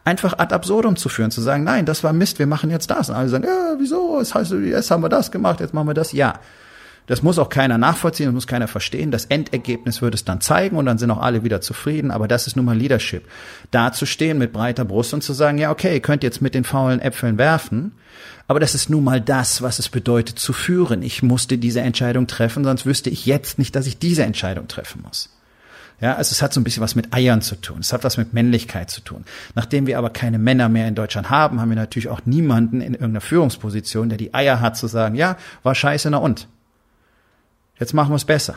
einfach 0.05 0.39
ad 0.39 0.55
absurdum 0.55 0.97
zu 0.97 1.09
führen, 1.09 1.31
zu 1.31 1.41
sagen, 1.41 1.65
nein, 1.65 1.87
das 1.87 2.05
war 2.05 2.13
Mist, 2.13 2.39
wir 2.39 2.47
machen 2.47 2.69
jetzt 2.69 2.91
das. 2.91 3.09
Und 3.09 3.17
alle 3.17 3.31
sagen, 3.31 3.45
ja, 3.45 3.77
wieso? 3.79 4.21
Es 4.21 4.35
heißt, 4.35 4.53
jetzt 4.53 4.91
haben 4.91 5.03
wir 5.03 5.09
das 5.09 5.31
gemacht, 5.31 5.61
jetzt 5.61 5.73
machen 5.73 5.89
wir 5.89 5.95
das. 5.95 6.13
Ja, 6.13 6.35
das 7.07 7.23
muss 7.23 7.38
auch 7.38 7.49
keiner 7.49 7.78
nachvollziehen, 7.78 8.26
das 8.26 8.35
muss 8.35 8.47
keiner 8.47 8.69
verstehen. 8.69 9.11
Das 9.11 9.25
Endergebnis 9.25 10.00
wird 10.00 10.14
es 10.14 10.25
dann 10.25 10.40
zeigen 10.40 10.76
und 10.76 10.87
dann 10.87 10.99
sind 10.99 11.11
auch 11.11 11.21
alle 11.21 11.42
wieder 11.42 11.61
zufrieden. 11.61 12.11
Aber 12.11 12.28
das 12.28 12.47
ist 12.47 12.57
nun 12.57 12.64
mal 12.64 12.76
Leadership. 12.76 13.25
Da 13.71 13.92
zu 13.92 14.07
stehen 14.07 14.38
mit 14.38 14.52
breiter 14.52 14.85
Brust 14.85 15.12
und 15.14 15.23
zu 15.23 15.33
sagen, 15.33 15.59
ja, 15.59 15.71
okay, 15.71 15.95
ihr 15.95 16.00
könnt 16.00 16.23
jetzt 16.23 16.40
mit 16.40 16.54
den 16.54 16.64
faulen 16.64 17.00
Äpfeln 17.00 17.38
werfen. 17.38 17.92
Aber 18.47 18.61
das 18.61 18.75
ist 18.75 18.90
nun 18.90 19.04
mal 19.04 19.21
das, 19.21 19.62
was 19.62 19.78
es 19.78 19.88
bedeutet 19.88 20.38
zu 20.38 20.52
führen. 20.52 21.02
Ich 21.02 21.23
musste 21.23 21.59
diese 21.59 21.80
Entscheidung 21.80 22.26
treffen, 22.26 22.64
sonst 22.64 22.87
wüsste 22.87 23.11
ich 23.11 23.26
jetzt 23.26 23.59
nicht, 23.59 23.76
dass 23.76 23.87
ich 23.87 23.99
diese 23.99 24.25
Entscheidung 24.25 24.69
treffen 24.69 25.02
muss. 25.02 25.30
Ja, 26.00 26.14
also 26.16 26.33
es 26.33 26.40
hat 26.42 26.52
so 26.52 26.61
ein 26.61 26.64
bisschen 26.64 26.83
was 26.83 26.95
mit 26.95 27.12
Eiern 27.12 27.42
zu 27.42 27.57
tun. 27.57 27.78
Es 27.80 27.92
hat 27.92 28.04
was 28.04 28.16
mit 28.16 28.33
Männlichkeit 28.33 28.90
zu 28.90 29.02
tun. 29.02 29.25
Nachdem 29.54 29.87
wir 29.87 29.99
aber 29.99 30.11
keine 30.11 30.38
Männer 30.38 30.69
mehr 30.69 30.88
in 30.88 30.95
Deutschland 30.95 31.28
haben, 31.28 31.61
haben 31.61 31.69
wir 31.69 31.76
natürlich 31.76 32.09
auch 32.09 32.23
niemanden 32.25 32.80
in 32.80 32.95
irgendeiner 32.95 33.21
Führungsposition, 33.21 34.09
der 34.09 34.19
die 34.19 34.33
Eier 34.33 34.61
hat 34.61 34.76
zu 34.76 34.87
sagen, 34.87 35.14
ja, 35.14 35.37
war 35.62 35.75
scheiße, 35.75 36.11
na 36.11 36.19
und? 36.19 36.49
Jetzt 37.81 37.95
machen 37.95 38.11
wir 38.11 38.17
es 38.17 38.25
besser. 38.25 38.57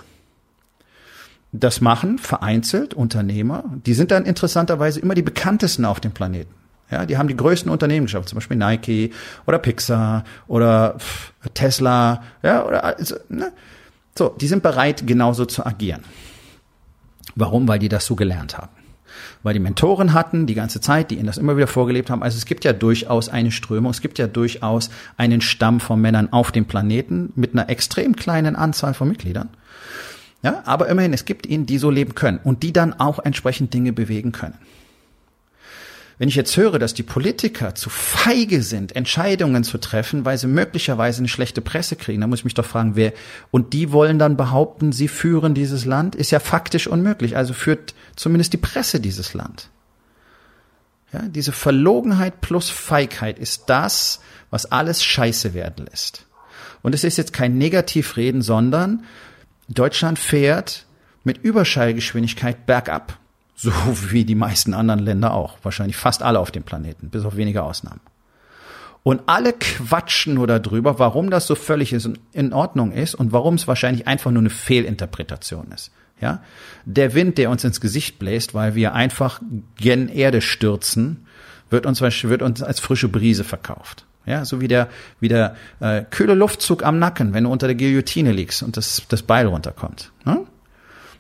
Das 1.51 1.82
machen 1.82 2.20
vereinzelt 2.20 2.94
Unternehmer, 2.94 3.63
die 3.86 3.94
sind 3.94 4.12
dann 4.12 4.25
interessanterweise 4.25 5.00
immer 5.00 5.15
die 5.15 5.22
bekanntesten 5.22 5.86
auf 5.86 6.00
dem 6.00 6.12
Planeten. 6.12 6.53
Ja, 6.92 7.06
die 7.06 7.18
haben 7.18 7.27
die 7.27 7.38
größten 7.38 7.72
Unternehmen 7.72 8.06
geschafft, 8.06 8.30
zum 8.30 8.38
Beispiel 8.38 8.58
Nike 8.58 9.12
oder 9.48 9.58
Pixar 9.58 10.25
oder 10.48 10.98
Tesla, 11.53 12.24
ja, 12.44 12.65
oder 12.65 12.84
also, 12.84 13.15
ne? 13.30 13.51
So, 14.15 14.30
die 14.30 14.48
sind 14.48 14.62
bereit, 14.62 15.08
genauso 15.08 15.46
zu 15.46 15.65
agieren. 15.65 16.03
Warum? 17.36 17.68
Weil 17.68 17.80
die 17.80 17.89
das 17.89 18.06
so 18.06 18.15
gelernt 18.15 18.58
haben 18.58 18.83
weil 19.43 19.53
die 19.53 19.59
Mentoren 19.59 20.13
hatten 20.13 20.47
die 20.47 20.55
ganze 20.55 20.81
Zeit, 20.81 21.12
die 21.12 21.15
ihnen 21.15 21.27
das 21.27 21.38
immer 21.38 21.55
wieder 21.55 21.67
vorgelebt 21.67 22.09
haben. 22.09 22.23
Also 22.23 22.38
es 22.38 22.45
gibt 22.45 22.65
ja 22.65 22.73
durchaus 22.73 23.29
eine 23.29 23.51
Strömung, 23.51 23.91
es 23.91 24.01
gibt 24.01 24.17
ja 24.17 24.27
durchaus 24.27 24.89
einen 25.17 25.41
Stamm 25.41 25.79
von 25.79 26.01
Männern 26.01 26.31
auf 26.31 26.51
dem 26.51 26.65
Planeten 26.65 27.31
mit 27.35 27.53
einer 27.53 27.69
extrem 27.69 28.15
kleinen 28.15 28.55
Anzahl 28.55 28.93
von 28.93 29.09
Mitgliedern. 29.09 29.50
Ja, 30.41 30.62
aber 30.65 30.88
immerhin, 30.89 31.13
es 31.13 31.25
gibt 31.25 31.45
ihnen, 31.45 31.65
die 31.65 31.77
so 31.77 31.89
leben 31.89 32.15
können 32.15 32.39
und 32.43 32.63
die 32.63 32.73
dann 32.73 32.93
auch 32.93 33.19
entsprechend 33.19 33.73
Dinge 33.73 33.93
bewegen 33.93 34.31
können. 34.31 34.55
Wenn 36.24 36.30
ich 36.30 36.36
jetzt 36.36 36.56
höre, 36.56 36.80
dass 36.80 36.94
die 36.94 37.03
Politiker 37.03 37.75
zu 37.75 37.89
feige 37.89 38.63
sind, 38.63 38.96
Entscheidungen 38.96 39.65
zu 39.65 39.77
treffen, 39.77 40.24
weil 40.24 40.38
sie 40.38 40.48
möglicherweise 40.48 41.18
eine 41.18 41.27
schlechte 41.27 41.60
Presse 41.60 41.98
kriegen, 41.98 42.22
dann 42.22 42.30
muss 42.30 42.39
ich 42.39 42.46
mich 42.46 42.53
doch 42.53 42.65
fragen, 42.65 42.96
wer, 42.96 43.12
und 43.51 43.74
die 43.74 43.92
wollen 43.92 44.20
dann 44.20 44.38
behaupten, 44.38 44.94
sie 44.94 45.10
führen 45.10 45.53
dieses 45.53 45.84
Land, 45.84 46.15
ist 46.15 46.32
ja 46.32 46.39
faktisch 46.39 46.88
unmöglich. 46.88 47.36
Also 47.36 47.53
führt 47.53 47.94
zumindest 48.15 48.53
die 48.53 48.58
Presse 48.58 49.01
dieses 49.01 49.34
Land. 49.34 49.68
Ja, 51.12 51.24
diese 51.24 51.51
Verlogenheit 51.51 52.39
plus 52.39 52.70
Feigheit 52.70 53.38
ist 53.38 53.63
das, 53.65 54.22
was 54.50 54.65
alles 54.72 55.03
scheiße 55.03 55.53
werden 55.53 55.88
lässt. 55.92 56.25
Und 56.84 56.96
es 56.96 57.03
ist 57.03 57.18
jetzt 57.18 57.34
kein 57.34 57.58
Negativreden, 57.58 58.42
sondern 58.42 59.03
Deutschland 59.68 60.18
fährt 60.20 60.86
mit 61.25 61.39
Überschallgeschwindigkeit 61.39 62.65
bergab. 62.65 63.20
So 63.63 63.72
wie 64.12 64.25
die 64.25 64.36
meisten 64.36 64.74
anderen 64.74 65.00
Länder 65.00 65.34
auch. 65.34 65.58
Wahrscheinlich 65.63 65.96
fast 65.96 66.22
alle 66.22 66.39
auf 66.39 66.51
dem 66.51 66.63
Planeten, 66.63 67.10
bis 67.10 67.24
auf 67.24 67.38
wenige 67.38 67.63
Ausnahmen. 67.63 68.01
Und 69.03 69.22
alle 69.25 69.53
quatschen 69.53 70.36
nur 70.36 70.48
darüber, 70.48 71.00
warum 71.00 71.29
das 71.29 71.48
so 71.48 71.55
völlig 71.55 71.93
in 72.32 72.53
Ordnung 72.53 72.91
ist 72.91 73.15
und 73.15 73.34
warum 73.34 73.55
es 73.55 73.67
wahrscheinlich 73.67 74.08
einfach 74.08 74.32
nur 74.32 74.41
eine 74.41 74.50
Fehlinterpretation 74.50 75.72
ist. 75.74 75.91
Ja? 76.22 76.41
Der 76.86 77.13
Wind, 77.13 77.38
der 77.38 77.50
uns 77.50 77.65
ins 77.65 77.82
Gesicht 77.82 78.17
bläst, 78.17 78.53
weil 78.53 78.75
wir 78.75 78.93
einfach 78.93 79.41
gen 79.75 80.08
Erde 80.08 80.41
stürzen, 80.41 81.25
wird 81.70 81.86
uns, 81.86 82.01
wird 82.01 82.41
uns 82.41 82.63
als 82.63 82.79
frische 82.79 83.10
Brise 83.10 83.43
verkauft. 83.43 84.05
Ja, 84.25 84.46
so 84.46 84.62
wie 84.62 84.70
der, 84.70 84.88
wie 85.20 85.27
der 85.27 85.58
äh, 85.82 86.03
kühle 86.10 86.34
Luftzug 86.34 86.86
am 86.86 86.98
Nacken, 86.98 87.34
wenn 87.34 87.43
du 87.43 87.50
unter 87.50 87.67
der 87.67 87.75
Guillotine 87.75 88.32
liegst 88.32 88.63
und 88.63 88.77
das, 88.77 89.01
das 89.10 89.22
Beil 89.22 89.48
runterkommt. 89.48 90.13
Ne? 90.24 90.46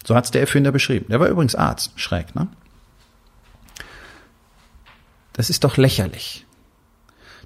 So 0.03 0.15
hat's 0.15 0.31
der 0.31 0.41
Erfinder 0.41 0.71
beschrieben. 0.71 1.05
Der 1.09 1.19
war 1.19 1.27
übrigens 1.27 1.55
Arzt, 1.55 1.91
schräg, 1.95 2.35
ne? 2.35 2.47
Das 5.33 5.49
ist 5.49 5.63
doch 5.63 5.77
lächerlich. 5.77 6.45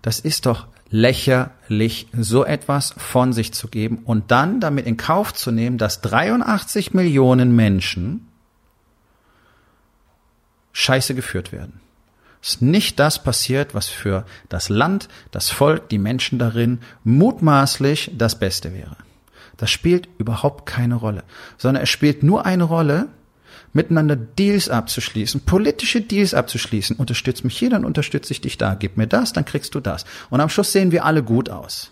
Das 0.01 0.19
ist 0.19 0.45
doch 0.45 0.67
lächerlich, 0.89 2.07
so 2.13 2.45
etwas 2.45 2.93
von 2.97 3.33
sich 3.33 3.53
zu 3.53 3.67
geben 3.67 3.99
und 4.05 4.31
dann 4.31 4.59
damit 4.59 4.85
in 4.85 4.97
Kauf 4.97 5.33
zu 5.33 5.51
nehmen, 5.51 5.77
dass 5.77 6.01
83 6.01 6.93
Millionen 6.93 7.55
Menschen 7.55 8.27
scheiße 10.73 11.15
geführt 11.15 11.51
werden. 11.51 11.79
Dass 12.41 12.61
nicht 12.61 12.99
das 12.99 13.23
passiert, 13.23 13.73
was 13.73 13.87
für 13.87 14.25
das 14.47 14.69
Land, 14.69 15.09
das 15.31 15.49
Volk, 15.49 15.89
die 15.89 15.97
Menschen 15.97 16.39
darin 16.39 16.79
mutmaßlich 17.03 18.11
das 18.17 18.39
Beste 18.39 18.73
wäre. 18.73 18.95
Das 19.57 19.71
spielt 19.71 20.07
überhaupt 20.17 20.65
keine 20.65 20.95
Rolle, 20.95 21.23
sondern 21.57 21.83
es 21.83 21.89
spielt 21.89 22.23
nur 22.23 22.45
eine 22.45 22.63
Rolle, 22.63 23.09
miteinander 23.73 24.15
Deals 24.15 24.69
abzuschließen, 24.69 25.41
politische 25.41 26.01
Deals 26.01 26.33
abzuschließen. 26.33 26.95
Unterstützt 26.95 27.43
mich 27.43 27.57
hier, 27.57 27.69
dann 27.69 27.85
unterstütze 27.85 28.31
ich 28.31 28.41
dich 28.41 28.57
da. 28.57 28.75
Gib 28.75 28.97
mir 28.97 29.07
das, 29.07 29.33
dann 29.33 29.45
kriegst 29.45 29.75
du 29.75 29.79
das. 29.79 30.05
Und 30.29 30.41
am 30.41 30.49
Schluss 30.49 30.71
sehen 30.71 30.91
wir 30.91 31.05
alle 31.05 31.23
gut 31.23 31.49
aus 31.49 31.91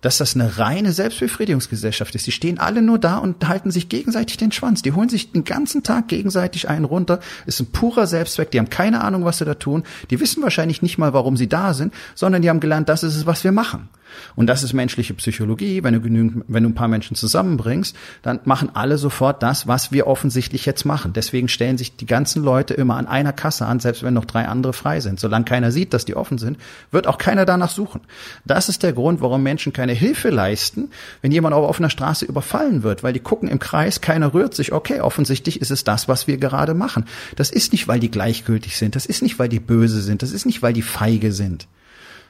dass 0.00 0.18
das 0.18 0.34
eine 0.34 0.58
reine 0.58 0.92
Selbstbefriedigungsgesellschaft 0.92 2.14
ist. 2.14 2.26
Die 2.26 2.32
stehen 2.32 2.58
alle 2.58 2.82
nur 2.82 2.98
da 2.98 3.18
und 3.18 3.48
halten 3.48 3.70
sich 3.70 3.88
gegenseitig 3.88 4.36
den 4.36 4.52
Schwanz. 4.52 4.82
Die 4.82 4.92
holen 4.92 5.08
sich 5.08 5.32
den 5.32 5.44
ganzen 5.44 5.82
Tag 5.82 6.08
gegenseitig 6.08 6.68
einen 6.68 6.84
runter. 6.84 7.20
Ist 7.46 7.60
ein 7.60 7.72
purer 7.72 8.06
Selbstzweck. 8.06 8.50
Die 8.50 8.58
haben 8.58 8.70
keine 8.70 9.02
Ahnung, 9.02 9.24
was 9.24 9.38
sie 9.38 9.44
da 9.44 9.54
tun. 9.54 9.84
Die 10.10 10.20
wissen 10.20 10.42
wahrscheinlich 10.42 10.82
nicht 10.82 10.98
mal, 10.98 11.12
warum 11.12 11.36
sie 11.36 11.48
da 11.48 11.74
sind, 11.74 11.94
sondern 12.14 12.42
die 12.42 12.50
haben 12.50 12.60
gelernt, 12.60 12.88
das 12.88 13.02
ist 13.02 13.16
es, 13.16 13.26
was 13.26 13.44
wir 13.44 13.52
machen. 13.52 13.88
Und 14.34 14.46
das 14.46 14.62
ist 14.62 14.72
menschliche 14.72 15.14
Psychologie. 15.14 15.82
Wenn 15.82 15.94
du 15.94 16.00
genügend, 16.00 16.44
wenn 16.48 16.62
du 16.62 16.70
ein 16.70 16.74
paar 16.74 16.88
Menschen 16.88 17.16
zusammenbringst, 17.16 17.96
dann 18.22 18.40
machen 18.44 18.70
alle 18.74 18.98
sofort 18.98 19.42
das, 19.42 19.66
was 19.66 19.92
wir 19.92 20.06
offensichtlich 20.06 20.66
jetzt 20.66 20.84
machen. 20.84 21.12
Deswegen 21.12 21.48
stellen 21.48 21.78
sich 21.78 21.96
die 21.96 22.06
ganzen 22.06 22.42
Leute 22.42 22.74
immer 22.74 22.96
an 22.96 23.06
einer 23.06 23.32
Kasse 23.32 23.66
an, 23.66 23.80
selbst 23.80 24.02
wenn 24.02 24.14
noch 24.14 24.24
drei 24.24 24.46
andere 24.46 24.72
frei 24.72 25.00
sind. 25.00 25.20
Solange 25.20 25.44
keiner 25.44 25.72
sieht, 25.72 25.94
dass 25.94 26.04
die 26.04 26.16
offen 26.16 26.38
sind, 26.38 26.58
wird 26.90 27.06
auch 27.06 27.18
keiner 27.18 27.44
danach 27.44 27.70
suchen. 27.70 28.00
Das 28.44 28.68
ist 28.68 28.82
der 28.82 28.92
Grund, 28.92 29.20
warum 29.20 29.42
Menschen 29.42 29.72
keine 29.72 29.92
Hilfe 29.92 30.30
leisten, 30.30 30.90
wenn 31.22 31.32
jemand 31.32 31.54
auf 31.54 31.68
offener 31.68 31.90
Straße 31.90 32.24
überfallen 32.24 32.82
wird, 32.82 33.02
weil 33.02 33.12
die 33.12 33.20
gucken 33.20 33.48
im 33.48 33.58
Kreis, 33.58 34.00
keiner 34.00 34.34
rührt 34.34 34.54
sich. 34.54 34.72
Okay, 34.72 35.00
offensichtlich 35.00 35.60
ist 35.60 35.70
es 35.70 35.84
das, 35.84 36.08
was 36.08 36.26
wir 36.26 36.38
gerade 36.38 36.74
machen. 36.74 37.04
Das 37.36 37.50
ist 37.50 37.72
nicht, 37.72 37.88
weil 37.88 38.00
die 38.00 38.10
gleichgültig 38.10 38.76
sind. 38.76 38.96
Das 38.96 39.06
ist 39.06 39.22
nicht, 39.22 39.38
weil 39.38 39.48
die 39.48 39.60
böse 39.60 40.00
sind. 40.00 40.22
Das 40.22 40.32
ist 40.32 40.46
nicht, 40.46 40.62
weil 40.62 40.72
die 40.72 40.82
feige 40.82 41.32
sind 41.32 41.66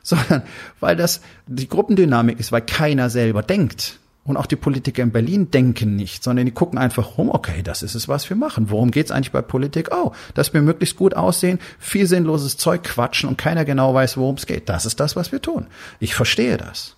sondern 0.26 0.42
weil 0.78 0.94
das 0.94 1.20
die 1.48 1.68
Gruppendynamik 1.68 2.38
ist, 2.38 2.52
weil 2.52 2.62
keiner 2.62 3.10
selber 3.10 3.42
denkt. 3.42 3.98
Und 4.22 4.36
auch 4.36 4.46
die 4.46 4.56
Politiker 4.56 5.02
in 5.02 5.12
Berlin 5.12 5.50
denken 5.52 5.94
nicht, 5.94 6.24
sondern 6.24 6.46
die 6.46 6.52
gucken 6.52 6.78
einfach 6.78 7.16
rum, 7.16 7.30
okay, 7.30 7.62
das 7.62 7.82
ist 7.82 7.94
es, 7.94 8.08
was 8.08 8.28
wir 8.28 8.36
machen. 8.36 8.70
Worum 8.70 8.90
geht's 8.90 9.12
eigentlich 9.12 9.30
bei 9.30 9.42
Politik? 9.42 9.90
Oh, 9.92 10.12
dass 10.34 10.52
wir 10.52 10.62
möglichst 10.62 10.96
gut 10.96 11.14
aussehen, 11.14 11.60
viel 11.78 12.06
sinnloses 12.06 12.56
Zeug 12.56 12.82
quatschen 12.82 13.28
und 13.28 13.38
keiner 13.38 13.64
genau 13.64 13.94
weiß, 13.94 14.16
worum 14.16 14.34
es 14.34 14.46
geht. 14.46 14.68
Das 14.68 14.84
ist 14.84 14.98
das, 14.98 15.14
was 15.14 15.30
wir 15.30 15.42
tun. 15.42 15.66
Ich 16.00 16.16
verstehe 16.16 16.56
das. 16.56 16.96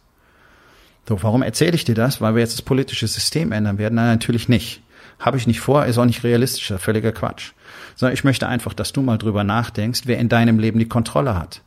So, 1.07 1.23
warum 1.23 1.43
erzähle 1.43 1.75
ich 1.75 1.85
dir 1.85 1.95
das? 1.95 2.23
Weil 2.23 2.35
wir 2.35 2.41
jetzt 2.41 2.55
das 2.55 2.63
politische 2.63 3.07
System 3.07 3.53
ändern 3.53 3.79
werden? 3.79 3.97
Nein, 3.97 4.09
natürlich 4.09 4.49
nicht. 4.49 4.83
Habe 5.19 5.37
ich 5.37 5.47
nicht 5.47 5.61
vor, 5.61 5.85
ist 5.85 5.99
auch 5.99 6.05
nicht 6.07 6.25
realistischer, 6.25 6.79
völliger 6.79 7.13
Quatsch. 7.13 7.53
Sondern 7.95 8.15
ich 8.15 8.25
möchte 8.25 8.49
einfach, 8.49 8.73
dass 8.73 8.93
du 8.93 9.03
mal 9.03 9.19
drüber 9.19 9.45
nachdenkst, 9.45 10.03
wer 10.05 10.19
in 10.19 10.31
deinem 10.31 10.59
Leben 10.59 10.79
die 10.79 10.89
Kontrolle 10.89 11.35
hat 11.35 11.63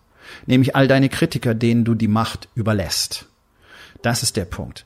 nämlich 0.46 0.76
all 0.76 0.88
deine 0.88 1.10
Kritiker, 1.10 1.54
denen 1.54 1.86
du 1.86 1.96
die 1.96 2.08
Macht 2.08 2.50
überlässt. 2.56 3.28
Das 4.02 4.24
ist 4.24 4.38
der 4.38 4.46
Punkt. 4.46 4.86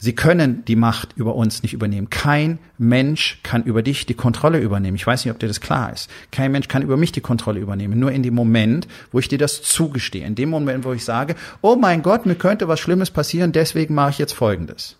Sie 0.00 0.14
können 0.14 0.64
die 0.64 0.76
Macht 0.76 1.14
über 1.16 1.34
uns 1.34 1.64
nicht 1.64 1.72
übernehmen. 1.72 2.08
Kein 2.08 2.60
Mensch 2.78 3.40
kann 3.42 3.64
über 3.64 3.82
dich 3.82 4.06
die 4.06 4.14
Kontrolle 4.14 4.60
übernehmen. 4.60 4.94
Ich 4.94 5.06
weiß 5.06 5.24
nicht, 5.24 5.34
ob 5.34 5.40
dir 5.40 5.48
das 5.48 5.60
klar 5.60 5.92
ist. 5.92 6.08
Kein 6.30 6.52
Mensch 6.52 6.68
kann 6.68 6.82
über 6.82 6.96
mich 6.96 7.10
die 7.10 7.20
Kontrolle 7.20 7.58
übernehmen. 7.58 7.98
Nur 7.98 8.12
in 8.12 8.22
dem 8.22 8.34
Moment, 8.34 8.86
wo 9.10 9.18
ich 9.18 9.26
dir 9.26 9.38
das 9.38 9.60
zugestehe. 9.62 10.24
In 10.24 10.36
dem 10.36 10.50
Moment, 10.50 10.84
wo 10.84 10.92
ich 10.92 11.04
sage, 11.04 11.34
oh 11.62 11.74
mein 11.74 12.02
Gott, 12.02 12.26
mir 12.26 12.36
könnte 12.36 12.68
was 12.68 12.78
Schlimmes 12.78 13.10
passieren, 13.10 13.50
deswegen 13.50 13.94
mache 13.94 14.10
ich 14.10 14.18
jetzt 14.18 14.34
Folgendes. 14.34 14.96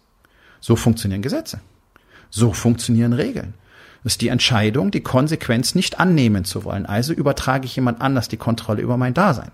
So 0.59 0.75
funktionieren 0.75 1.23
Gesetze. 1.23 1.61
So 2.29 2.53
funktionieren 2.53 3.13
Regeln. 3.13 3.55
Das 4.03 4.15
ist 4.15 4.21
die 4.21 4.29
Entscheidung, 4.29 4.91
die 4.91 5.03
Konsequenz 5.03 5.77
nicht 5.77 6.01
annehmen 6.01 6.45
zu 6.45 6.65
wollen. 6.65 6.87
Also 6.87 7.13
übertrage 7.13 7.67
ich 7.67 7.77
jemand 7.77 8.01
anders 8.01 8.27
die 8.27 8.37
Kontrolle 8.37 8.83
über 8.83 8.97
mein 8.97 9.15
Dasein. 9.15 9.53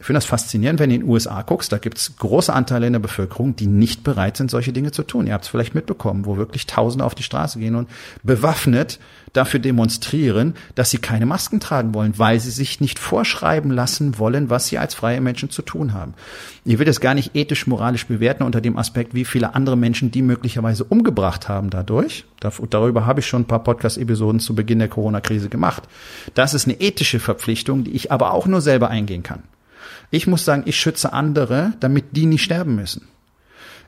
Ich 0.00 0.06
finde 0.06 0.18
das 0.18 0.26
faszinierend, 0.26 0.78
wenn 0.78 0.90
du 0.90 0.94
in 0.94 1.00
den 1.00 1.10
USA 1.10 1.42
guckst, 1.42 1.72
da 1.72 1.78
gibt 1.78 1.98
es 1.98 2.16
große 2.16 2.52
Anteile 2.52 2.86
in 2.86 2.92
der 2.92 3.00
Bevölkerung, 3.00 3.56
die 3.56 3.66
nicht 3.66 4.04
bereit 4.04 4.36
sind, 4.36 4.48
solche 4.48 4.72
Dinge 4.72 4.92
zu 4.92 5.02
tun. 5.02 5.26
Ihr 5.26 5.32
habt 5.32 5.44
es 5.44 5.50
vielleicht 5.50 5.74
mitbekommen, 5.74 6.24
wo 6.24 6.36
wirklich 6.36 6.66
Tausende 6.66 7.04
auf 7.04 7.16
die 7.16 7.24
Straße 7.24 7.58
gehen 7.58 7.74
und 7.74 7.88
bewaffnet 8.22 9.00
dafür 9.32 9.58
demonstrieren, 9.60 10.54
dass 10.76 10.90
sie 10.90 10.98
keine 10.98 11.26
Masken 11.26 11.58
tragen 11.58 11.94
wollen, 11.94 12.16
weil 12.16 12.38
sie 12.38 12.52
sich 12.52 12.80
nicht 12.80 12.98
vorschreiben 13.00 13.72
lassen 13.72 14.18
wollen, 14.18 14.50
was 14.50 14.68
sie 14.68 14.78
als 14.78 14.94
freie 14.94 15.20
Menschen 15.20 15.50
zu 15.50 15.62
tun 15.62 15.92
haben. 15.92 16.14
Ich 16.64 16.78
will 16.78 16.86
das 16.86 17.00
gar 17.00 17.14
nicht 17.14 17.34
ethisch, 17.34 17.66
moralisch 17.66 18.06
bewerten 18.06 18.44
unter 18.44 18.60
dem 18.60 18.78
Aspekt, 18.78 19.14
wie 19.14 19.24
viele 19.24 19.54
andere 19.54 19.76
Menschen 19.76 20.12
die 20.12 20.22
möglicherweise 20.22 20.84
umgebracht 20.84 21.48
haben 21.48 21.70
dadurch. 21.70 22.24
Darüber 22.70 23.04
habe 23.04 23.20
ich 23.20 23.26
schon 23.26 23.42
ein 23.42 23.48
paar 23.48 23.64
Podcast-Episoden 23.64 24.38
zu 24.38 24.54
Beginn 24.54 24.78
der 24.78 24.88
Corona-Krise 24.88 25.48
gemacht. 25.48 25.82
Das 26.34 26.54
ist 26.54 26.66
eine 26.66 26.80
ethische 26.80 27.18
Verpflichtung, 27.18 27.82
die 27.82 27.92
ich 27.92 28.12
aber 28.12 28.32
auch 28.32 28.46
nur 28.46 28.60
selber 28.60 28.88
eingehen 28.88 29.24
kann. 29.24 29.42
Ich 30.10 30.26
muss 30.26 30.44
sagen, 30.44 30.62
ich 30.66 30.76
schütze 30.76 31.12
andere, 31.12 31.74
damit 31.80 32.16
die 32.16 32.26
nicht 32.26 32.42
sterben 32.42 32.74
müssen. 32.74 33.08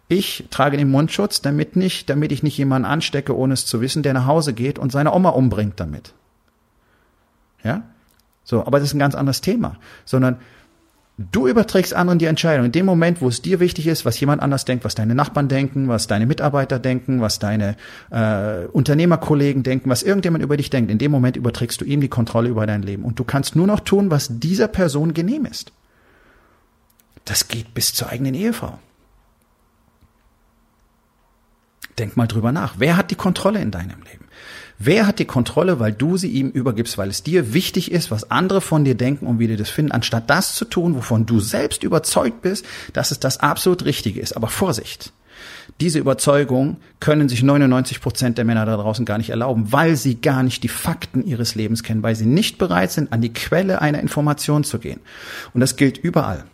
Ich 0.08 0.46
trage 0.50 0.76
den 0.76 0.90
Mundschutz, 0.90 1.40
damit 1.40 1.76
nicht, 1.76 2.10
damit 2.10 2.32
ich 2.32 2.42
nicht 2.42 2.58
jemanden 2.58 2.86
anstecke, 2.86 3.36
ohne 3.36 3.54
es 3.54 3.64
zu 3.64 3.80
wissen, 3.80 4.02
der 4.02 4.12
nach 4.12 4.26
Hause 4.26 4.54
geht 4.54 4.78
und 4.78 4.90
seine 4.90 5.14
Oma 5.14 5.30
umbringt 5.30 5.78
damit. 5.78 6.14
Ja? 7.62 7.84
So, 8.42 8.66
aber 8.66 8.80
das 8.80 8.88
ist 8.88 8.94
ein 8.94 8.98
ganz 8.98 9.14
anderes 9.14 9.40
Thema, 9.40 9.76
sondern 10.04 10.38
du 11.16 11.46
überträgst 11.46 11.94
anderen 11.94 12.18
die 12.18 12.24
Entscheidung. 12.24 12.66
In 12.66 12.72
dem 12.72 12.86
Moment, 12.86 13.20
wo 13.20 13.28
es 13.28 13.40
dir 13.40 13.60
wichtig 13.60 13.86
ist, 13.86 14.04
was 14.04 14.18
jemand 14.18 14.42
anders 14.42 14.64
denkt, 14.64 14.84
was 14.84 14.96
deine 14.96 15.14
Nachbarn 15.14 15.46
denken, 15.46 15.86
was 15.86 16.08
deine 16.08 16.26
Mitarbeiter 16.26 16.80
denken, 16.80 17.20
was 17.20 17.38
deine 17.38 17.76
äh, 18.10 18.66
Unternehmerkollegen 18.66 19.62
denken, 19.62 19.90
was 19.90 20.02
irgendjemand 20.02 20.42
über 20.42 20.56
dich 20.56 20.70
denkt, 20.70 20.90
in 20.90 20.98
dem 20.98 21.12
Moment 21.12 21.36
überträgst 21.36 21.80
du 21.80 21.84
ihm 21.84 22.00
die 22.00 22.08
Kontrolle 22.08 22.48
über 22.48 22.66
dein 22.66 22.82
Leben. 22.82 23.04
Und 23.04 23.18
du 23.20 23.24
kannst 23.24 23.54
nur 23.54 23.68
noch 23.68 23.78
tun, 23.78 24.10
was 24.10 24.40
dieser 24.40 24.66
Person 24.66 25.14
genehm 25.14 25.46
ist. 25.46 25.70
Das 27.24 27.48
geht 27.48 27.74
bis 27.74 27.92
zur 27.92 28.08
eigenen 28.08 28.34
Ehefrau. 28.34 28.78
Denk 31.98 32.16
mal 32.16 32.26
drüber 32.26 32.52
nach. 32.52 32.74
Wer 32.78 32.96
hat 32.96 33.10
die 33.10 33.16
Kontrolle 33.16 33.60
in 33.60 33.70
deinem 33.70 34.02
Leben? 34.02 34.26
Wer 34.78 35.06
hat 35.06 35.18
die 35.18 35.26
Kontrolle, 35.26 35.78
weil 35.78 35.92
du 35.92 36.16
sie 36.16 36.30
ihm 36.30 36.48
übergibst, 36.48 36.96
weil 36.96 37.10
es 37.10 37.22
dir 37.22 37.52
wichtig 37.52 37.92
ist, 37.92 38.10
was 38.10 38.30
andere 38.30 38.62
von 38.62 38.82
dir 38.82 38.94
denken 38.94 39.26
und 39.26 39.38
wie 39.38 39.46
die 39.46 39.56
das 39.56 39.68
finden, 39.68 39.92
anstatt 39.92 40.30
das 40.30 40.54
zu 40.54 40.64
tun, 40.64 40.94
wovon 40.94 41.26
du 41.26 41.38
selbst 41.40 41.82
überzeugt 41.82 42.40
bist, 42.40 42.64
dass 42.94 43.10
es 43.10 43.20
das 43.20 43.40
absolut 43.40 43.84
Richtige 43.84 44.20
ist. 44.20 44.34
Aber 44.34 44.48
Vorsicht! 44.48 45.12
Diese 45.80 45.98
Überzeugung 45.98 46.78
können 46.98 47.28
sich 47.28 47.42
99 47.42 48.00
Prozent 48.00 48.38
der 48.38 48.44
Männer 48.44 48.66
da 48.66 48.76
draußen 48.76 49.04
gar 49.04 49.18
nicht 49.18 49.30
erlauben, 49.30 49.72
weil 49.72 49.96
sie 49.96 50.20
gar 50.20 50.42
nicht 50.42 50.62
die 50.62 50.68
Fakten 50.68 51.26
ihres 51.26 51.54
Lebens 51.54 51.82
kennen, 51.82 52.02
weil 52.02 52.16
sie 52.16 52.26
nicht 52.26 52.58
bereit 52.58 52.90
sind, 52.90 53.12
an 53.12 53.20
die 53.20 53.32
Quelle 53.32 53.80
einer 53.80 54.00
Information 54.00 54.64
zu 54.64 54.78
gehen. 54.78 55.00
Und 55.52 55.60
das 55.60 55.76
gilt 55.76 55.98
überall. 55.98 56.44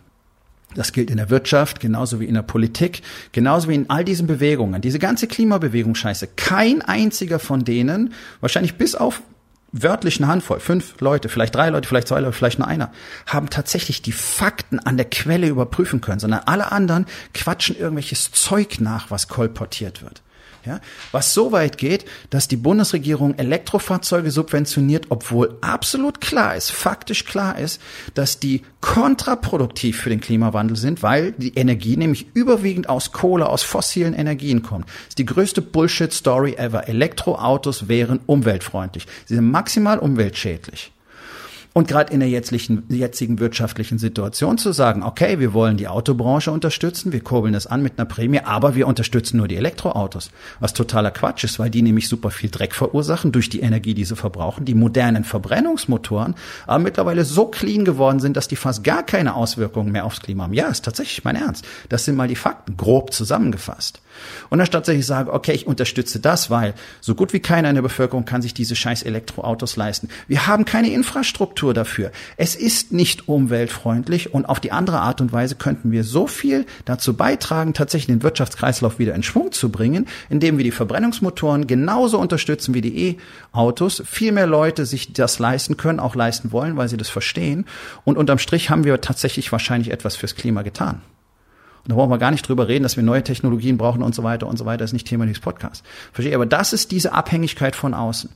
Das 0.77 0.91
gilt 0.91 1.09
in 1.09 1.17
der 1.17 1.31
Wirtschaft, 1.31 1.79
genauso 1.79 2.19
wie 2.19 2.25
in 2.25 2.35
der 2.35 2.43
Politik, 2.43 3.01
genauso 3.31 3.67
wie 3.67 3.73
in 3.73 3.89
all 3.89 4.05
diesen 4.05 4.27
Bewegungen. 4.27 4.79
Diese 4.79 4.99
ganze 4.99 5.25
Klimabewegung 5.25 5.95
scheiße. 5.95 6.27
Kein 6.35 6.83
einziger 6.83 7.39
von 7.39 7.65
denen, 7.65 8.13
wahrscheinlich 8.41 8.75
bis 8.75 8.93
auf 8.93 9.23
wörtlich 9.71 10.19
eine 10.19 10.27
Handvoll, 10.27 10.59
fünf 10.59 11.01
Leute, 11.01 11.29
vielleicht 11.29 11.55
drei 11.55 11.69
Leute, 11.69 11.87
vielleicht 11.87 12.07
zwei 12.07 12.19
Leute, 12.19 12.33
vielleicht 12.33 12.59
nur 12.59 12.67
einer, 12.67 12.91
haben 13.25 13.49
tatsächlich 13.49 14.03
die 14.03 14.11
Fakten 14.11 14.77
an 14.77 14.97
der 14.97 15.09
Quelle 15.09 15.47
überprüfen 15.47 15.99
können, 15.99 16.19
sondern 16.19 16.41
alle 16.45 16.71
anderen 16.71 17.07
quatschen 17.33 17.75
irgendwelches 17.75 18.31
Zeug 18.31 18.79
nach, 18.79 19.09
was 19.09 19.27
kolportiert 19.27 20.03
wird. 20.03 20.21
Ja, 20.67 20.81
was 21.13 21.33
so 21.33 21.53
weit 21.53 21.77
geht, 21.77 22.03
dass 22.29 22.49
die 22.49 22.57
Bundesregierung 22.57 23.35
Elektrofahrzeuge 23.37 24.31
subventioniert, 24.31 25.05
obwohl 25.07 25.57
absolut 25.61 26.19
klar 26.19 26.57
ist, 26.57 26.71
faktisch 26.71 27.23
klar 27.23 27.57
ist, 27.57 27.81
dass 28.15 28.39
die 28.39 28.63
kontraproduktiv 28.81 29.97
für 29.97 30.09
den 30.09 30.19
Klimawandel 30.19 30.75
sind, 30.75 31.03
weil 31.03 31.31
die 31.31 31.55
Energie 31.55 31.95
nämlich 31.95 32.27
überwiegend 32.33 32.89
aus 32.89 33.13
Kohle, 33.13 33.47
aus 33.47 33.63
fossilen 33.63 34.13
Energien 34.13 34.61
kommt. 34.61 34.89
Das 34.89 35.07
ist 35.09 35.19
die 35.19 35.25
größte 35.25 35.61
Bullshit-Story 35.61 36.55
ever. 36.57 36.89
Elektroautos 36.89 37.87
wären 37.87 38.19
umweltfreundlich. 38.25 39.07
Sie 39.25 39.35
sind 39.35 39.49
maximal 39.49 39.99
umweltschädlich. 39.99 40.91
Und 41.77 41.87
gerade 41.87 42.11
in 42.11 42.21
der 42.21 42.29
jetzigen, 42.29 42.85
jetzigen 42.89 43.37
wirtschaftlichen 43.37 43.99
Situation 43.99 44.57
zu 44.57 44.71
sagen, 44.71 45.03
okay, 45.03 45.37
wir 45.37 45.53
wollen 45.53 45.77
die 45.77 45.87
Autobranche 45.87 46.51
unterstützen, 46.51 47.13
wir 47.13 47.19
kurbeln 47.19 47.53
das 47.53 47.67
an 47.67 47.83
mit 47.83 47.99
einer 47.99 48.07
Prämie, 48.07 48.39
aber 48.39 48.73
wir 48.73 48.87
unterstützen 48.87 49.37
nur 49.37 49.47
die 49.47 49.57
Elektroautos. 49.57 50.31
Was 50.59 50.73
totaler 50.73 51.11
Quatsch 51.11 51.43
ist, 51.43 51.59
weil 51.59 51.69
die 51.69 51.83
nämlich 51.83 52.07
super 52.07 52.31
viel 52.31 52.49
Dreck 52.49 52.73
verursachen 52.73 53.31
durch 53.31 53.51
die 53.51 53.59
Energie, 53.59 53.93
die 53.93 54.05
sie 54.05 54.15
verbrauchen. 54.15 54.65
Die 54.65 54.73
modernen 54.73 55.23
Verbrennungsmotoren 55.23 56.33
aber 56.65 56.79
mittlerweile 56.83 57.23
so 57.23 57.45
clean 57.45 57.85
geworden 57.85 58.19
sind, 58.21 58.37
dass 58.37 58.47
die 58.47 58.55
fast 58.55 58.83
gar 58.83 59.03
keine 59.03 59.35
Auswirkungen 59.35 59.91
mehr 59.91 60.05
aufs 60.05 60.21
Klima 60.21 60.45
haben. 60.45 60.55
Ja, 60.55 60.69
ist 60.69 60.83
tatsächlich 60.83 61.25
mein 61.25 61.35
Ernst. 61.35 61.63
Das 61.89 62.05
sind 62.05 62.15
mal 62.15 62.27
die 62.27 62.35
Fakten, 62.35 62.75
grob 62.75 63.13
zusammengefasst. 63.13 64.01
Und 64.49 64.59
anstatt 64.59 64.87
dass 64.87 64.95
ich 64.95 65.05
sage, 65.05 65.33
okay, 65.33 65.51
ich 65.51 65.67
unterstütze 65.67 66.19
das, 66.19 66.49
weil 66.49 66.73
so 67.01 67.15
gut 67.15 67.33
wie 67.33 67.39
keiner 67.39 67.69
in 67.69 67.75
der 67.75 67.81
Bevölkerung 67.81 68.25
kann 68.25 68.41
sich 68.41 68.53
diese 68.53 68.75
scheiß 68.75 69.03
Elektroautos 69.03 69.75
leisten. 69.75 70.09
Wir 70.27 70.47
haben 70.47 70.65
keine 70.65 70.91
Infrastruktur 70.91 71.73
dafür. 71.73 72.11
Es 72.37 72.55
ist 72.55 72.91
nicht 72.93 73.27
umweltfreundlich 73.27 74.33
und 74.33 74.47
auf 74.47 74.59
die 74.59 74.71
andere 74.71 74.99
Art 74.99 75.19
und 75.19 75.33
Weise 75.33 75.55
könnten 75.55 75.91
wir 75.91 76.03
so 76.03 76.27
viel 76.27 76.65
dazu 76.85 77.15
beitragen, 77.15 77.73
tatsächlich 77.73 78.07
den 78.07 78.23
Wirtschaftskreislauf 78.23 78.99
wieder 78.99 79.15
in 79.15 79.23
Schwung 79.23 79.51
zu 79.51 79.69
bringen, 79.69 80.07
indem 80.29 80.57
wir 80.57 80.63
die 80.63 80.71
Verbrennungsmotoren 80.71 81.67
genauso 81.67 82.19
unterstützen 82.19 82.73
wie 82.73 82.81
die 82.81 83.09
E-Autos. 83.09 84.03
Viel 84.05 84.31
mehr 84.31 84.47
Leute 84.47 84.85
sich 84.85 85.13
das 85.13 85.39
leisten 85.39 85.77
können, 85.77 85.99
auch 85.99 86.15
leisten 86.15 86.51
wollen, 86.51 86.77
weil 86.77 86.87
sie 86.87 86.97
das 86.97 87.09
verstehen. 87.09 87.65
Und 88.05 88.17
unterm 88.17 88.39
Strich 88.39 88.69
haben 88.69 88.83
wir 88.83 89.01
tatsächlich 89.01 89.51
wahrscheinlich 89.51 89.91
etwas 89.91 90.15
fürs 90.15 90.35
Klima 90.35 90.61
getan. 90.61 91.01
Und 91.87 91.91
da 91.91 91.95
brauchen 91.95 92.11
wir 92.11 92.17
gar 92.17 92.31
nicht 92.31 92.45
drüber 92.45 92.67
reden, 92.67 92.83
dass 92.83 92.97
wir 92.97 93.03
neue 93.03 93.23
Technologien 93.23 93.77
brauchen 93.77 94.03
und 94.03 94.13
so 94.13 94.21
weiter 94.21 94.47
und 94.47 94.57
so 94.57 94.65
weiter. 94.65 94.79
Das 94.79 94.89
ist 94.89 94.93
nicht 94.93 95.07
Thema 95.07 95.25
dieses 95.25 95.39
Podcasts. 95.39 95.83
Verstehe, 96.11 96.35
aber 96.35 96.45
das 96.45 96.73
ist 96.73 96.91
diese 96.91 97.13
Abhängigkeit 97.13 97.77
von 97.77 97.93
außen. 97.93 98.29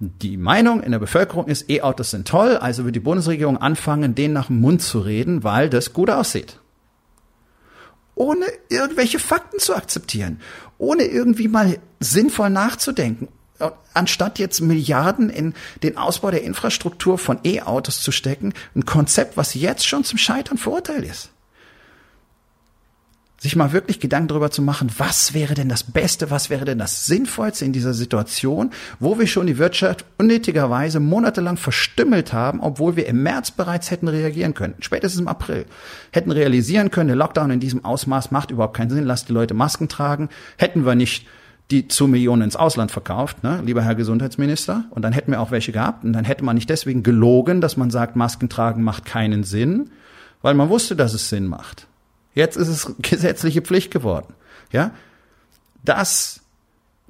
Die 0.00 0.36
Meinung 0.36 0.82
in 0.82 0.90
der 0.90 0.98
Bevölkerung 0.98 1.46
ist, 1.46 1.70
E-Autos 1.70 2.10
sind 2.10 2.26
toll, 2.26 2.56
also 2.56 2.84
wird 2.84 2.96
die 2.96 3.00
Bundesregierung 3.00 3.58
anfangen, 3.58 4.16
denen 4.16 4.34
nach 4.34 4.48
dem 4.48 4.60
Mund 4.60 4.82
zu 4.82 4.98
reden, 4.98 5.44
weil 5.44 5.70
das 5.70 5.92
gut 5.92 6.10
aussieht. 6.10 6.58
Ohne 8.16 8.46
irgendwelche 8.70 9.20
Fakten 9.20 9.60
zu 9.60 9.76
akzeptieren. 9.76 10.40
Ohne 10.76 11.04
irgendwie 11.04 11.46
mal 11.46 11.78
sinnvoll 12.00 12.50
nachzudenken 12.50 13.28
anstatt 13.94 14.38
jetzt 14.38 14.60
Milliarden 14.60 15.30
in 15.30 15.54
den 15.82 15.96
Ausbau 15.96 16.30
der 16.30 16.42
Infrastruktur 16.42 17.16
von 17.16 17.38
E-Autos 17.42 18.02
zu 18.02 18.12
stecken, 18.12 18.52
ein 18.74 18.84
Konzept, 18.84 19.38
was 19.38 19.54
jetzt 19.54 19.86
schon 19.86 20.04
zum 20.04 20.18
Scheitern 20.18 20.58
verurteilt 20.58 21.06
ist 21.06 21.30
sich 23.38 23.54
mal 23.54 23.72
wirklich 23.72 24.00
Gedanken 24.00 24.28
darüber 24.28 24.50
zu 24.50 24.62
machen, 24.62 24.90
was 24.96 25.34
wäre 25.34 25.54
denn 25.54 25.68
das 25.68 25.82
Beste, 25.82 26.30
was 26.30 26.48
wäre 26.48 26.64
denn 26.64 26.78
das 26.78 27.06
Sinnvollste 27.06 27.64
in 27.64 27.72
dieser 27.72 27.92
Situation, 27.92 28.70
wo 28.98 29.18
wir 29.18 29.26
schon 29.26 29.46
die 29.46 29.58
Wirtschaft 29.58 30.06
unnötigerweise 30.16 31.00
monatelang 31.00 31.58
verstümmelt 31.58 32.32
haben, 32.32 32.60
obwohl 32.60 32.96
wir 32.96 33.06
im 33.06 33.22
März 33.22 33.50
bereits 33.50 33.90
hätten 33.90 34.08
reagieren 34.08 34.54
können, 34.54 34.74
spätestens 34.80 35.20
im 35.20 35.28
April, 35.28 35.66
hätten 36.12 36.30
realisieren 36.30 36.90
können, 36.90 37.08
der 37.08 37.16
Lockdown 37.16 37.50
in 37.50 37.60
diesem 37.60 37.84
Ausmaß 37.84 38.30
macht 38.30 38.50
überhaupt 38.50 38.76
keinen 38.76 38.90
Sinn, 38.90 39.04
lasst 39.04 39.28
die 39.28 39.34
Leute 39.34 39.52
Masken 39.52 39.88
tragen, 39.88 40.30
hätten 40.56 40.86
wir 40.86 40.94
nicht 40.94 41.26
die 41.70 41.88
zu 41.88 42.06
Millionen 42.06 42.42
ins 42.42 42.56
Ausland 42.56 42.92
verkauft, 42.92 43.42
ne, 43.42 43.60
lieber 43.64 43.82
Herr 43.82 43.96
Gesundheitsminister, 43.96 44.84
und 44.90 45.02
dann 45.02 45.12
hätten 45.12 45.32
wir 45.32 45.40
auch 45.40 45.50
welche 45.50 45.72
gehabt, 45.72 46.04
und 46.04 46.12
dann 46.12 46.24
hätte 46.24 46.44
man 46.44 46.54
nicht 46.54 46.70
deswegen 46.70 47.02
gelogen, 47.02 47.60
dass 47.60 47.76
man 47.76 47.90
sagt, 47.90 48.16
Masken 48.16 48.48
tragen 48.48 48.82
macht 48.82 49.04
keinen 49.04 49.42
Sinn, 49.42 49.90
weil 50.42 50.54
man 50.54 50.68
wusste, 50.68 50.94
dass 50.94 51.12
es 51.12 51.28
Sinn 51.28 51.48
macht. 51.48 51.88
Jetzt 52.36 52.56
ist 52.56 52.68
es 52.68 52.94
gesetzliche 52.98 53.62
Pflicht 53.62 53.90
geworden. 53.90 54.34
Ja? 54.70 54.92
Das, 55.82 56.42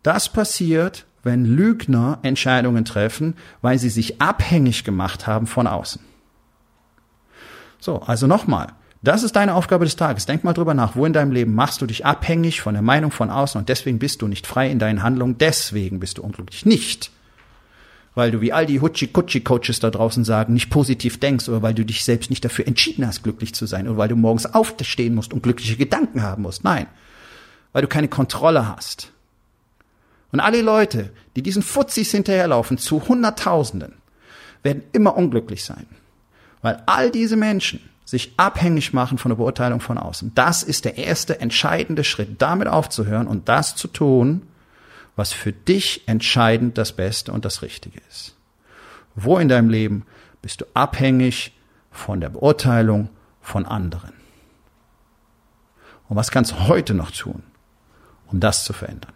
das 0.02 0.30
passiert, 0.30 1.04
wenn 1.24 1.44
Lügner 1.44 2.20
Entscheidungen 2.22 2.84
treffen, 2.84 3.34
weil 3.60 3.78
sie 3.78 3.90
sich 3.90 4.22
abhängig 4.22 4.84
gemacht 4.84 5.26
haben 5.26 5.48
von 5.48 5.66
außen. 5.66 6.00
So, 7.80 8.00
also 8.00 8.26
nochmal. 8.26 8.68
Das 9.02 9.24
ist 9.24 9.36
deine 9.36 9.54
Aufgabe 9.54 9.84
des 9.84 9.96
Tages. 9.96 10.26
Denk 10.26 10.44
mal 10.44 10.52
drüber 10.52 10.74
nach. 10.74 10.94
Wo 10.94 11.04
in 11.04 11.12
deinem 11.12 11.32
Leben 11.32 11.54
machst 11.54 11.82
du 11.82 11.86
dich 11.86 12.06
abhängig 12.06 12.60
von 12.60 12.74
der 12.74 12.82
Meinung 12.82 13.10
von 13.10 13.30
außen 13.30 13.58
und 13.58 13.68
deswegen 13.68 13.98
bist 13.98 14.22
du 14.22 14.28
nicht 14.28 14.46
frei 14.46 14.70
in 14.70 14.78
deinen 14.78 15.02
Handlungen. 15.02 15.38
Deswegen 15.38 15.98
bist 15.98 16.18
du 16.18 16.22
unglücklich. 16.22 16.64
Nicht, 16.64 17.10
weil 18.16 18.31
du 18.31 18.40
wie 18.40 18.50
all 18.50 18.64
die 18.64 18.81
Hutschi-Kutschi-Coaches 18.81 19.79
da 19.79 19.90
draußen 19.90 20.24
sagen, 20.24 20.55
nicht 20.55 20.70
positiv 20.70 21.20
denkst 21.20 21.50
oder 21.50 21.61
weil 21.61 21.74
du 21.74 21.85
dich 21.85 22.02
selbst 22.02 22.31
nicht 22.31 22.44
dafür 22.44 22.66
entschieden 22.66 23.07
hast, 23.07 23.22
glücklich 23.22 23.55
zu 23.55 23.66
sein 23.66 23.87
oder 23.87 23.98
weil 23.98 24.09
du 24.09 24.16
morgens 24.16 24.46
aufstehen 24.46 25.14
musst 25.14 25.35
und 25.35 25.42
glückliche 25.42 25.76
Gedanken 25.76 26.22
haben 26.22 26.42
musst. 26.42 26.64
Nein, 26.64 26.87
weil 27.72 27.83
du 27.83 27.88
keine 27.88 28.09
Kontrolle 28.09 28.74
hast. 28.74 29.12
Und 30.33 30.40
alle 30.40 30.62
Leute, 30.62 31.11
die 31.37 31.42
diesen 31.42 31.62
Fuzzis 31.62 32.11
hinterherlaufen, 32.11 32.79
zu 32.79 33.07
Hunderttausenden, 33.07 33.92
werden 34.62 34.83
immer 34.92 35.14
unglücklich 35.14 35.62
sein. 35.62 35.87
Weil 36.62 36.83
all 36.87 37.11
diese 37.11 37.37
Menschen 37.37 37.81
sich 38.07 38.33
abhängig 38.38 38.94
machen 38.94 39.18
von 39.18 39.29
der 39.29 39.37
Beurteilung 39.37 39.81
von 39.81 39.98
außen. 39.98 40.33
Das 40.35 40.62
ist 40.62 40.87
der 40.87 40.96
erste 40.96 41.40
entscheidende 41.40 42.02
Schritt, 42.02 42.40
damit 42.40 42.66
aufzuhören 42.66 43.26
und 43.26 43.50
das 43.50 43.76
zu 43.76 43.88
tun, 43.88 44.42
was 45.16 45.33
für 45.33 45.52
dich 45.52 46.07
entscheidend 46.07 46.79
das 46.79 46.92
Beste 46.92 47.33
und 47.33 47.44
das 47.44 47.62
Richtige 47.62 48.00
ist. 48.09 48.37
Wo 49.14 49.38
in 49.38 49.48
deinem 49.48 49.70
Leben 49.70 50.07
bist 50.42 50.61
du 50.61 50.66
abhängig 50.74 51.57
von 51.90 52.20
der 52.20 52.29
Beurteilung 52.29 53.09
von 53.40 53.64
anderen? 53.64 54.12
Und 56.09 56.16
was 56.16 56.31
kannst 56.31 56.52
du 56.52 56.68
heute 56.68 56.94
noch 56.94 57.11
tun, 57.11 57.42
um 58.26 58.38
das 58.40 58.64
zu 58.64 58.72
verändern? 58.72 59.15